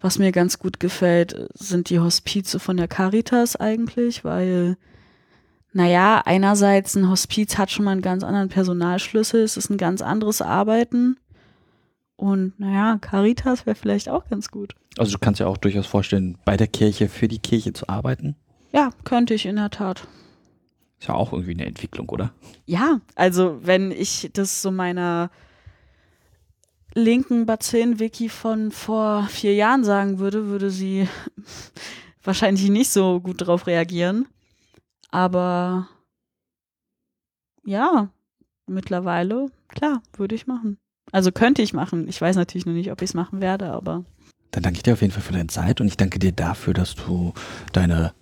was 0.00 0.18
mir 0.18 0.32
ganz 0.32 0.58
gut 0.58 0.80
gefällt, 0.80 1.48
sind 1.54 1.88
die 1.88 2.00
Hospize 2.00 2.58
von 2.58 2.76
der 2.76 2.88
Caritas 2.88 3.56
eigentlich, 3.56 4.24
weil, 4.24 4.76
naja, 5.72 6.20
einerseits 6.24 6.94
ein 6.94 7.08
Hospiz 7.08 7.56
hat 7.56 7.70
schon 7.70 7.86
mal 7.86 7.92
einen 7.92 8.02
ganz 8.02 8.22
anderen 8.22 8.48
Personalschlüssel, 8.48 9.42
es 9.42 9.56
ist 9.56 9.70
ein 9.70 9.78
ganz 9.78 10.02
anderes 10.02 10.42
Arbeiten. 10.42 11.16
Und 12.16 12.58
naja, 12.60 12.98
Caritas 13.00 13.66
wäre 13.66 13.74
vielleicht 13.74 14.08
auch 14.08 14.28
ganz 14.28 14.50
gut. 14.50 14.74
Also 14.98 15.12
du 15.12 15.18
kannst 15.18 15.40
ja 15.40 15.46
auch 15.46 15.56
durchaus 15.56 15.86
vorstellen, 15.86 16.38
bei 16.44 16.56
der 16.56 16.68
Kirche 16.68 17.08
für 17.08 17.28
die 17.28 17.40
Kirche 17.40 17.72
zu 17.72 17.88
arbeiten. 17.88 18.36
Ja, 18.72 18.90
könnte 19.04 19.34
ich 19.34 19.46
in 19.46 19.56
der 19.56 19.70
Tat. 19.70 20.06
Ist 20.98 21.08
ja 21.08 21.14
auch 21.14 21.32
irgendwie 21.32 21.52
eine 21.54 21.66
Entwicklung, 21.66 22.08
oder? 22.08 22.32
Ja, 22.66 23.00
also 23.14 23.58
wenn 23.62 23.90
ich 23.90 24.30
das 24.32 24.62
so 24.62 24.70
meiner 24.70 25.30
linken 26.94 27.46
Bazillen-Wiki 27.46 28.28
von 28.28 28.70
vor 28.70 29.24
vier 29.24 29.54
Jahren 29.54 29.84
sagen 29.84 30.18
würde, 30.20 30.46
würde 30.46 30.70
sie 30.70 31.08
wahrscheinlich 32.22 32.70
nicht 32.70 32.90
so 32.90 33.20
gut 33.20 33.40
darauf 33.40 33.66
reagieren. 33.66 34.28
Aber 35.10 35.88
ja, 37.64 38.10
mittlerweile, 38.66 39.50
klar, 39.68 40.02
würde 40.16 40.34
ich 40.34 40.46
machen. 40.46 40.78
Also 41.14 41.30
könnte 41.30 41.62
ich 41.62 41.72
machen. 41.72 42.08
Ich 42.08 42.20
weiß 42.20 42.34
natürlich 42.34 42.66
noch 42.66 42.72
nicht, 42.72 42.90
ob 42.90 43.00
ich 43.00 43.10
es 43.10 43.14
machen 43.14 43.40
werde, 43.40 43.70
aber 43.70 44.04
Dann 44.50 44.64
danke 44.64 44.78
ich 44.78 44.82
dir 44.82 44.94
auf 44.94 45.00
jeden 45.00 45.12
Fall 45.12 45.22
für 45.22 45.32
deine 45.32 45.46
Zeit 45.46 45.80
und 45.80 45.86
ich 45.86 45.96
danke 45.96 46.18
dir 46.18 46.32
dafür, 46.32 46.74
dass 46.74 46.96
du 46.96 47.32
deine 47.72 48.12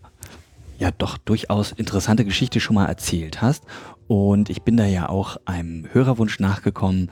ja 0.79 0.91
doch 0.91 1.17
durchaus 1.17 1.73
interessante 1.73 2.27
Geschichte 2.27 2.61
schon 2.61 2.75
mal 2.75 2.85
erzählt 2.85 3.41
hast. 3.41 3.65
Und 4.09 4.51
ich 4.51 4.61
bin 4.61 4.77
da 4.77 4.85
ja 4.85 5.09
auch 5.09 5.39
einem 5.47 5.87
Hörerwunsch 5.91 6.39
nachgekommen, 6.39 7.09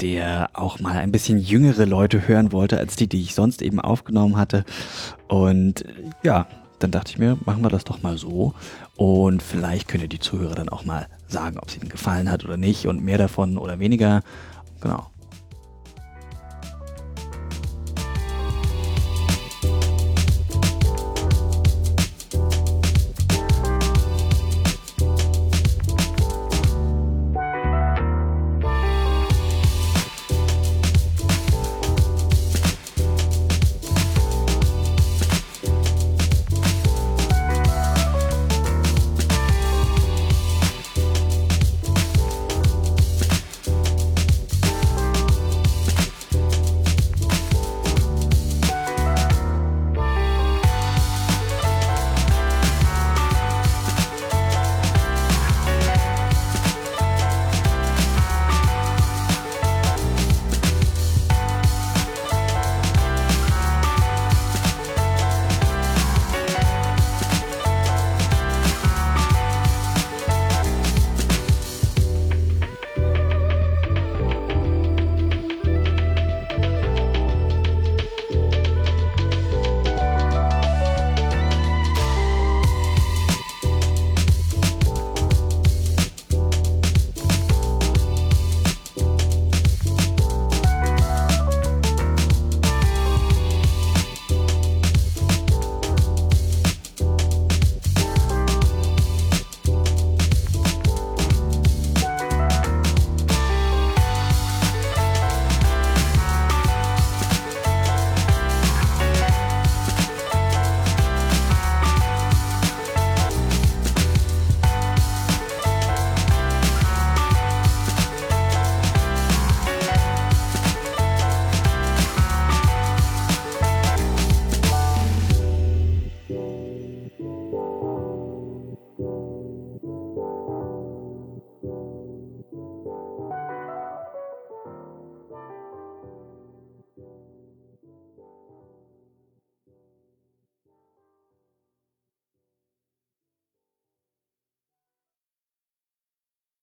der 0.00 0.48
auch 0.54 0.80
mal 0.80 0.96
ein 0.96 1.12
bisschen 1.12 1.38
jüngere 1.38 1.84
Leute 1.84 2.26
hören 2.26 2.50
wollte, 2.50 2.78
als 2.78 2.96
die, 2.96 3.06
die 3.06 3.20
ich 3.20 3.34
sonst 3.34 3.60
eben 3.60 3.80
aufgenommen 3.80 4.38
hatte. 4.38 4.64
Und 5.28 5.84
ja, 6.22 6.46
dann 6.78 6.90
dachte 6.90 7.10
ich 7.10 7.18
mir, 7.18 7.36
machen 7.44 7.62
wir 7.62 7.68
das 7.68 7.84
doch 7.84 8.00
mal 8.02 8.16
so. 8.16 8.54
Und 8.96 9.42
vielleicht 9.42 9.88
können 9.88 10.08
die 10.08 10.20
Zuhörer 10.20 10.54
dann 10.54 10.70
auch 10.70 10.86
mal 10.86 11.06
sagen, 11.26 11.58
ob 11.58 11.68
es 11.68 11.76
ihnen 11.76 11.90
gefallen 11.90 12.30
hat 12.30 12.46
oder 12.46 12.56
nicht 12.56 12.86
und 12.86 13.04
mehr 13.04 13.18
davon 13.18 13.58
oder 13.58 13.78
weniger. 13.78 14.22
Genau. 14.80 15.10